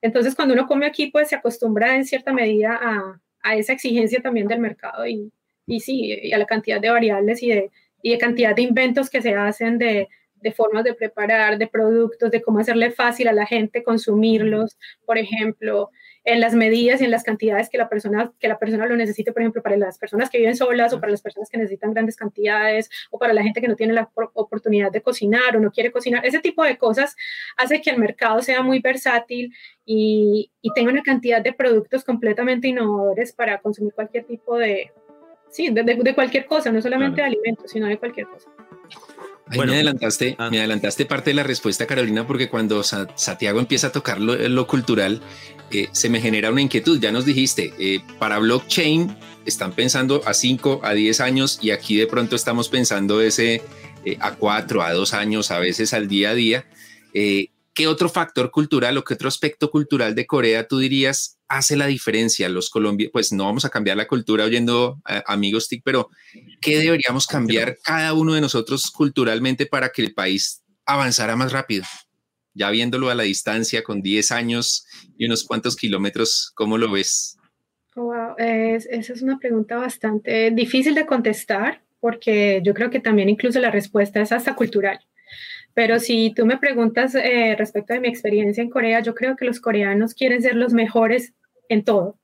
Entonces, 0.00 0.34
cuando 0.34 0.54
uno 0.54 0.66
come 0.66 0.86
aquí, 0.86 1.08
pues 1.08 1.28
se 1.28 1.36
acostumbra 1.36 1.96
en 1.96 2.04
cierta 2.04 2.32
medida 2.32 2.78
a, 2.80 3.20
a 3.42 3.56
esa 3.56 3.72
exigencia 3.72 4.20
también 4.20 4.46
del 4.46 4.60
mercado 4.60 5.06
y, 5.06 5.32
y 5.66 5.80
sí, 5.80 6.18
y 6.22 6.32
a 6.32 6.38
la 6.38 6.46
cantidad 6.46 6.80
de 6.80 6.90
variables 6.90 7.42
y 7.42 7.48
de 7.48 7.70
y 8.02 8.12
de 8.12 8.18
cantidad 8.18 8.54
de 8.54 8.62
inventos 8.62 9.10
que 9.10 9.22
se 9.22 9.34
hacen 9.34 9.78
de, 9.78 10.08
de 10.40 10.52
formas 10.52 10.84
de 10.84 10.94
preparar, 10.94 11.58
de 11.58 11.66
productos, 11.66 12.30
de 12.30 12.42
cómo 12.42 12.58
hacerle 12.58 12.90
fácil 12.90 13.28
a 13.28 13.32
la 13.32 13.46
gente 13.46 13.82
consumirlos, 13.82 14.78
por 15.04 15.18
ejemplo, 15.18 15.90
en 16.24 16.40
las 16.40 16.54
medidas 16.54 17.00
y 17.00 17.04
en 17.04 17.10
las 17.10 17.22
cantidades 17.22 17.70
que 17.70 17.78
la 17.78 17.88
persona 17.88 18.32
que 18.38 18.48
la 18.48 18.58
persona 18.58 18.86
lo 18.86 18.96
necesite, 18.96 19.32
por 19.32 19.42
ejemplo, 19.42 19.62
para 19.62 19.76
las 19.76 19.98
personas 19.98 20.28
que 20.28 20.38
viven 20.38 20.56
solas 20.56 20.92
o 20.92 21.00
para 21.00 21.10
las 21.10 21.22
personas 21.22 21.48
que 21.48 21.56
necesitan 21.56 21.94
grandes 21.94 22.16
cantidades 22.16 22.90
o 23.10 23.18
para 23.18 23.32
la 23.32 23.42
gente 23.42 23.60
que 23.60 23.68
no 23.68 23.76
tiene 23.76 23.94
la 23.94 24.10
oportunidad 24.34 24.92
de 24.92 25.00
cocinar 25.00 25.56
o 25.56 25.60
no 25.60 25.70
quiere 25.70 25.90
cocinar. 25.90 26.26
Ese 26.26 26.40
tipo 26.40 26.62
de 26.64 26.76
cosas 26.76 27.16
hace 27.56 27.80
que 27.80 27.90
el 27.90 27.98
mercado 27.98 28.42
sea 28.42 28.62
muy 28.62 28.80
versátil 28.80 29.54
y, 29.86 30.50
y 30.60 30.72
tenga 30.74 30.92
una 30.92 31.02
cantidad 31.02 31.42
de 31.42 31.52
productos 31.52 32.04
completamente 32.04 32.68
innovadores 32.68 33.32
para 33.32 33.58
consumir 33.58 33.94
cualquier 33.94 34.24
tipo 34.24 34.58
de, 34.58 34.92
sí, 35.50 35.68
de, 35.70 36.14
cualquier 36.14 36.46
cosa, 36.46 36.70
no 36.72 36.80
solamente 36.80 37.20
de 37.20 37.26
alimentos, 37.26 37.70
sino 37.70 37.86
de 37.86 37.98
cualquier 37.98 38.26
cosa. 38.26 38.48
Ahí 39.50 39.60
me, 39.60 39.74
adelantaste, 39.74 40.36
ah. 40.38 40.50
me 40.50 40.58
adelantaste 40.58 41.06
parte 41.06 41.30
de 41.30 41.34
la 41.34 41.42
respuesta, 41.42 41.86
Carolina, 41.86 42.26
porque 42.26 42.48
cuando 42.50 42.82
Santiago 42.82 43.60
empieza 43.60 43.86
a 43.86 43.92
tocar 43.92 44.20
lo, 44.20 44.66
cultural, 44.66 45.22
eh, 45.70 45.88
se 45.92 46.10
me 46.10 46.20
genera 46.20 46.50
una 46.50 46.60
inquietud. 46.60 47.00
Ya 47.00 47.12
nos 47.12 47.24
dijiste, 47.24 47.72
eh, 47.78 48.00
para 48.18 48.38
blockchain 48.38 49.16
están 49.46 49.72
pensando 49.72 50.20
a 50.26 50.34
5, 50.34 50.80
a 50.82 50.92
10 50.92 51.20
años 51.20 51.58
y 51.62 51.70
aquí 51.70 51.96
de 51.96 52.06
pronto 52.06 52.36
estamos 52.36 52.68
pensando 52.68 53.22
ese 53.22 53.62
eh, 54.04 54.18
a 54.20 54.34
4, 54.34 54.82
a 54.82 54.92
2 54.92 55.14
años, 55.14 55.50
a 55.50 55.58
veces 55.58 55.94
al 55.94 56.08
día 56.08 56.30
a 56.30 56.34
día. 56.34 56.66
¿Qué 57.78 57.86
otro 57.86 58.08
factor 58.08 58.50
cultural 58.50 58.98
o 58.98 59.04
qué 59.04 59.14
otro 59.14 59.28
aspecto 59.28 59.70
cultural 59.70 60.16
de 60.16 60.26
Corea 60.26 60.66
tú 60.66 60.80
dirías 60.80 61.38
hace 61.46 61.76
la 61.76 61.86
diferencia? 61.86 62.48
Los 62.48 62.70
colombianos, 62.70 63.12
pues 63.12 63.32
no 63.32 63.44
vamos 63.44 63.64
a 63.64 63.68
cambiar 63.68 63.96
la 63.96 64.08
cultura 64.08 64.42
oyendo 64.42 65.00
amigos 65.26 65.68
TIC, 65.68 65.82
pero 65.84 66.10
¿qué 66.60 66.80
deberíamos 66.80 67.28
cambiar 67.28 67.78
cada 67.84 68.14
uno 68.14 68.34
de 68.34 68.40
nosotros 68.40 68.90
culturalmente 68.90 69.66
para 69.66 69.90
que 69.90 70.02
el 70.02 70.12
país 70.12 70.64
avanzara 70.86 71.36
más 71.36 71.52
rápido? 71.52 71.84
Ya 72.52 72.68
viéndolo 72.70 73.10
a 73.10 73.14
la 73.14 73.22
distancia 73.22 73.84
con 73.84 74.02
10 74.02 74.32
años 74.32 74.84
y 75.16 75.26
unos 75.26 75.44
cuantos 75.44 75.76
kilómetros, 75.76 76.50
¿cómo 76.56 76.78
lo 76.78 76.90
ves? 76.90 77.36
Wow, 77.94 78.34
esa 78.38 79.12
es 79.12 79.22
una 79.22 79.38
pregunta 79.38 79.76
bastante 79.76 80.50
difícil 80.50 80.96
de 80.96 81.06
contestar 81.06 81.84
porque 82.00 82.60
yo 82.64 82.74
creo 82.74 82.90
que 82.90 82.98
también 82.98 83.28
incluso 83.28 83.60
la 83.60 83.70
respuesta 83.70 84.20
es 84.20 84.32
hasta 84.32 84.56
cultural. 84.56 84.98
Pero 85.74 86.00
si 86.00 86.32
tú 86.34 86.44
me 86.46 86.58
preguntas 86.58 87.14
eh, 87.14 87.54
respecto 87.56 87.94
de 87.94 88.00
mi 88.00 88.08
experiencia 88.08 88.62
en 88.62 88.70
Corea, 88.70 89.00
yo 89.00 89.14
creo 89.14 89.36
que 89.36 89.44
los 89.44 89.60
coreanos 89.60 90.14
quieren 90.14 90.42
ser 90.42 90.56
los 90.56 90.72
mejores 90.72 91.34
en 91.68 91.84
todo. 91.84 92.18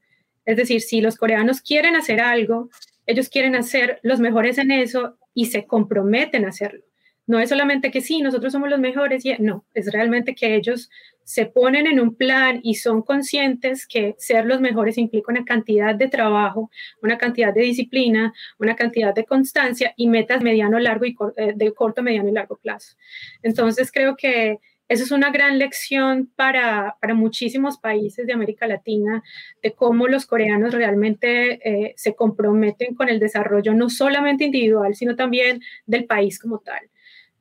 Es 0.45 0.57
decir, 0.57 0.81
si 0.81 1.01
los 1.01 1.17
coreanos 1.17 1.61
quieren 1.61 1.97
hacer 1.97 2.21
algo, 2.21 2.69
ellos 3.07 3.29
quieren 3.29 3.55
hacer 3.55 4.01
los 4.03 4.21
mejores 4.21 4.59
en 4.59 4.71
eso 4.71 5.17
y 5.35 5.47
se 5.47 5.67
comprometen 5.67 6.45
a 6.45 6.49
hacerlo. 6.49 6.85
No 7.27 7.39
es 7.39 7.49
solamente 7.49 7.91
que 7.91 8.01
sí, 8.01 8.21
nosotros 8.21 8.53
somos 8.53 8.69
los 8.69 8.81
mejores, 8.81 9.25
y, 9.25 9.35
no, 9.39 9.65
es 9.75 9.91
realmente 9.93 10.35
que 10.35 10.55
ellos 10.57 10.91
se 11.25 11.47
ponen 11.47 11.87
en 11.87 12.01
un 12.01 12.15
plan 12.15 12.61
y 12.63 12.75
son 12.75 13.03
conscientes 13.03 13.87
que 13.87 14.15
ser 14.19 14.45
los 14.45 14.61
mejores 14.61 14.99
implica 14.99 15.33
una 15.33 15.45
cantidad 15.45 15.95
de 15.95 16.09
trabajo, 16.09 16.71
una 17.03 17.19
cantidad 17.19 17.53
de 17.53 17.63
disciplina, 17.63 18.35
una 18.59 18.77
cantidad 18.77 19.15
de 19.15 19.25
constancia 19.25 19.95
y 19.97 20.07
metas 20.09 20.43
eh, 20.45 21.53
de 21.57 21.75
corto, 21.75 22.03
mediano 22.03 22.29
y 22.29 22.33
largo 22.33 22.57
plazo. 22.57 22.95
Entonces 23.43 23.91
creo 23.91 24.17
que 24.17 24.59
eso 24.87 25.03
es 25.03 25.11
una 25.13 25.31
gran 25.31 25.59
lección 25.59 26.31
para, 26.37 26.97
para 27.01 27.15
muchísimos 27.15 27.79
países 27.79 28.27
de 28.27 28.35
América 28.35 28.67
Latina, 28.67 29.23
de 29.63 29.73
cómo 29.73 30.09
los 30.09 30.27
coreanos 30.27 30.75
realmente 30.75 31.59
eh, 31.67 31.95
se 31.97 32.15
comprometen 32.15 32.95
con 32.95 33.09
el 33.09 33.19
desarrollo 33.19 33.73
no 33.73 33.89
solamente 33.89 34.45
individual, 34.45 34.95
sino 34.95 35.17
también 35.17 35.63
del 35.87 36.05
país 36.05 36.39
como 36.39 36.59
tal 36.59 36.91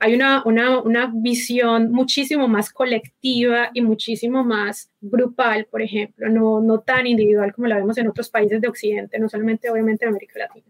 hay 0.03 0.15
una, 0.15 0.43
una, 0.43 0.81
una, 0.81 1.09
visión 1.13 1.89
muchísimo 1.89 2.49
más 2.49 2.69
colectiva 2.73 3.69
y 3.73 3.81
muchísimo 3.81 4.43
más 4.43 4.91
grupal, 4.99 5.65
por 5.71 5.81
ejemplo, 5.81 6.27
no, 6.27 6.59
no 6.59 6.81
tan 6.81 7.07
individual 7.07 7.53
como 7.53 7.67
la 7.67 7.77
vemos 7.77 7.97
en 7.97 8.09
otros 8.09 8.29
países 8.29 8.59
de 8.59 8.67
Occidente, 8.67 9.17
no 9.17 9.29
solamente 9.29 9.69
obviamente 9.69 10.03
en 10.03 10.09
América 10.09 10.39
Latina. 10.39 10.65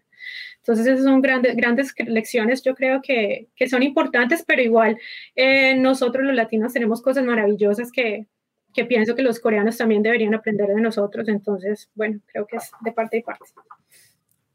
Entonces, 0.59 0.85
esas 0.85 1.03
son 1.03 1.19
grandes, 1.23 1.55
grandes 1.55 1.95
lecciones, 2.05 2.61
yo 2.61 2.75
creo 2.75 3.01
que, 3.01 3.47
que 3.55 3.67
son 3.67 3.81
importantes, 3.81 4.43
pero 4.45 4.61
igual 4.61 4.99
eh, 5.35 5.73
nosotros 5.77 6.23
los 6.23 6.35
latinos 6.35 6.71
tenemos 6.71 7.01
cosas 7.01 7.25
maravillosas 7.25 7.91
que, 7.91 8.27
que 8.71 8.85
pienso 8.85 9.15
que 9.15 9.23
los 9.23 9.39
coreanos 9.39 9.77
también 9.77 10.03
deberían 10.03 10.35
aprender 10.35 10.67
de 10.67 10.79
nosotros. 10.79 11.27
Entonces, 11.27 11.89
bueno, 11.95 12.19
creo 12.27 12.45
que 12.45 12.57
es 12.57 12.69
de 12.81 12.91
parte 12.91 13.17
y 13.17 13.23
parte. 13.23 13.45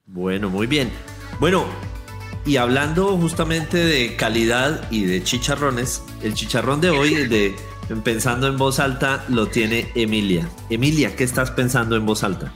Bueno, 0.06 0.48
muy 0.48 0.68
bien. 0.68 0.88
Bueno, 1.40 1.66
y 2.48 2.56
hablando 2.56 3.18
justamente 3.18 3.76
de 3.76 4.16
calidad 4.16 4.90
y 4.90 5.04
de 5.04 5.22
chicharrones, 5.22 6.02
el 6.22 6.32
chicharrón 6.32 6.80
de 6.80 6.88
hoy, 6.88 7.14
de 7.26 7.54
Pensando 8.04 8.46
en 8.48 8.56
voz 8.56 8.80
alta, 8.80 9.24
lo 9.28 9.48
tiene 9.48 9.87
Emilia. 9.94 10.48
Emilia, 10.70 11.14
¿qué 11.14 11.24
estás 11.24 11.50
pensando 11.50 11.94
en 11.96 12.06
voz 12.06 12.24
alta? 12.24 12.52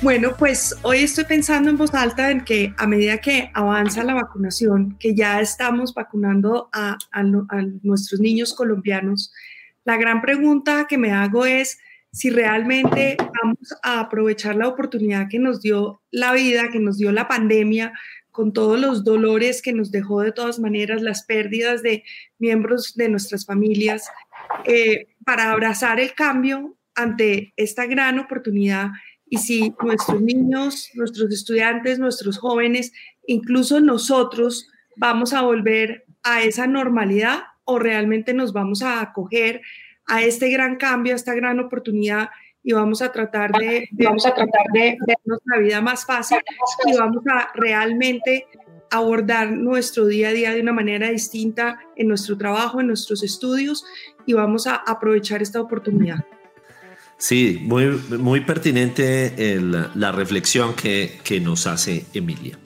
Bueno, 0.00 0.32
pues 0.38 0.74
hoy 0.82 0.98
estoy 0.98 1.24
pensando 1.24 1.68
en 1.68 1.76
voz 1.76 1.94
alta 1.94 2.30
en 2.30 2.44
que 2.44 2.74
a 2.78 2.86
medida 2.86 3.18
que 3.18 3.50
avanza 3.52 4.04
la 4.04 4.14
vacunación, 4.14 4.96
que 4.98 5.14
ya 5.14 5.40
estamos 5.40 5.92
vacunando 5.92 6.70
a, 6.72 6.96
a 7.12 7.22
nuestros 7.82 8.20
niños 8.20 8.54
colombianos, 8.54 9.32
la 9.84 9.98
gran 9.98 10.22
pregunta 10.22 10.86
que 10.88 10.96
me 10.96 11.12
hago 11.12 11.44
es 11.44 11.78
si 12.14 12.30
realmente 12.30 13.16
vamos 13.42 13.74
a 13.82 14.00
aprovechar 14.00 14.54
la 14.54 14.68
oportunidad 14.68 15.28
que 15.28 15.40
nos 15.40 15.60
dio 15.60 16.00
la 16.10 16.32
vida, 16.32 16.70
que 16.70 16.78
nos 16.78 16.96
dio 16.96 17.10
la 17.10 17.26
pandemia, 17.26 17.92
con 18.34 18.52
todos 18.52 18.80
los 18.80 19.04
dolores 19.04 19.62
que 19.62 19.72
nos 19.72 19.92
dejó 19.92 20.20
de 20.20 20.32
todas 20.32 20.58
maneras, 20.58 21.02
las 21.02 21.22
pérdidas 21.22 21.84
de 21.84 22.02
miembros 22.40 22.96
de 22.96 23.08
nuestras 23.08 23.46
familias, 23.46 24.08
eh, 24.64 25.06
para 25.24 25.52
abrazar 25.52 26.00
el 26.00 26.14
cambio 26.14 26.76
ante 26.96 27.54
esta 27.56 27.86
gran 27.86 28.18
oportunidad. 28.18 28.88
Y 29.30 29.38
si 29.38 29.72
nuestros 29.80 30.20
niños, 30.20 30.90
nuestros 30.94 31.32
estudiantes, 31.32 32.00
nuestros 32.00 32.36
jóvenes, 32.38 32.92
incluso 33.24 33.78
nosotros 33.78 34.68
vamos 34.96 35.32
a 35.32 35.42
volver 35.42 36.04
a 36.24 36.42
esa 36.42 36.66
normalidad 36.66 37.44
o 37.62 37.78
realmente 37.78 38.34
nos 38.34 38.52
vamos 38.52 38.82
a 38.82 39.00
acoger 39.00 39.62
a 40.06 40.24
este 40.24 40.50
gran 40.50 40.74
cambio, 40.74 41.12
a 41.12 41.16
esta 41.16 41.34
gran 41.34 41.60
oportunidad 41.60 42.30
y 42.64 42.72
vamos 42.72 43.02
a 43.02 43.12
tratar 43.12 43.52
de, 43.52 43.88
vamos 43.92 44.24
a 44.26 44.34
tratar 44.34 44.66
de 44.72 44.96
ver 45.06 45.18
nuestra 45.24 45.58
vida 45.58 45.80
más 45.82 46.04
fácil 46.06 46.38
y 46.86 46.96
vamos 46.96 47.22
a 47.30 47.50
realmente 47.54 48.46
abordar 48.90 49.52
nuestro 49.52 50.06
día 50.06 50.28
a 50.28 50.32
día 50.32 50.54
de 50.54 50.62
una 50.62 50.72
manera 50.72 51.10
distinta 51.10 51.78
en 51.96 52.08
nuestro 52.08 52.38
trabajo, 52.38 52.80
en 52.80 52.86
nuestros 52.86 53.22
estudios 53.22 53.84
y 54.24 54.32
vamos 54.32 54.66
a 54.66 54.76
aprovechar 54.76 55.42
esta 55.42 55.60
oportunidad. 55.60 56.24
Sí, 57.18 57.60
muy, 57.62 57.86
muy 58.18 58.40
pertinente 58.40 59.58
la 59.94 60.10
reflexión 60.12 60.74
que, 60.74 61.18
que 61.22 61.40
nos 61.40 61.66
hace 61.66 62.06
Emilia. 62.14 62.58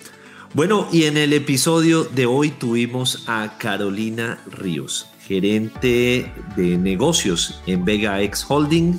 Bueno, 0.55 0.89
y 0.91 1.05
en 1.05 1.17
el 1.17 1.33
episodio 1.35 2.05
de 2.05 2.25
hoy 2.25 2.51
tuvimos 2.51 3.25
a 3.27 3.59
Carolina 3.59 4.39
Ríos, 4.51 5.11
gerente 5.27 6.33
de 6.57 6.79
negocios 6.79 7.61
en 7.67 7.85
Vega 7.85 8.23
X 8.23 8.47
Holding, 8.49 8.99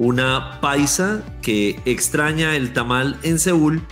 una 0.00 0.58
paisa 0.62 1.22
que 1.42 1.78
extraña 1.84 2.56
el 2.56 2.72
tamal 2.72 3.18
en 3.22 3.38
Seúl, 3.38 3.82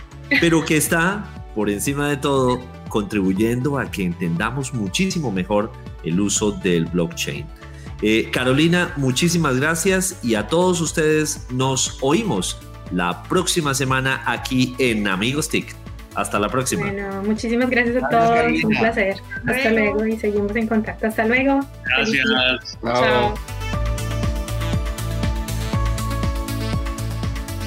pero 0.41 0.65
que 0.65 0.75
está, 0.75 1.23
por 1.53 1.69
encima 1.69 2.09
de 2.09 2.17
todo, 2.17 2.59
contribuyendo 2.89 3.77
a 3.77 3.91
que 3.91 4.05
entendamos 4.05 4.73
muchísimo 4.73 5.31
mejor 5.31 5.71
el 6.03 6.19
uso 6.19 6.51
del 6.51 6.87
blockchain. 6.87 7.45
Eh, 8.01 8.27
Carolina, 8.31 8.91
muchísimas 8.97 9.57
gracias 9.59 10.19
y 10.23 10.33
a 10.33 10.47
todos 10.47 10.81
ustedes 10.81 11.45
nos 11.51 11.99
oímos 12.01 12.59
la 12.91 13.21
próxima 13.23 13.75
semana 13.75 14.23
aquí 14.25 14.75
en 14.79 15.07
Amigos 15.07 15.47
TIC. 15.47 15.75
Hasta 16.15 16.39
la 16.39 16.49
próxima. 16.49 16.87
Bueno, 16.87 17.21
muchísimas 17.23 17.69
gracias 17.69 18.03
a 18.03 18.09
todos. 18.09 18.63
Un 18.63 18.71
placer. 18.71 19.17
Hasta 19.45 19.69
luego. 19.69 20.07
y 20.07 20.17
seguimos 20.17 20.55
en 20.55 20.65
contacto. 20.65 21.05
Hasta 21.05 21.27
luego. 21.27 21.59
Gracias. 21.85 22.25
Chao. 22.81 23.35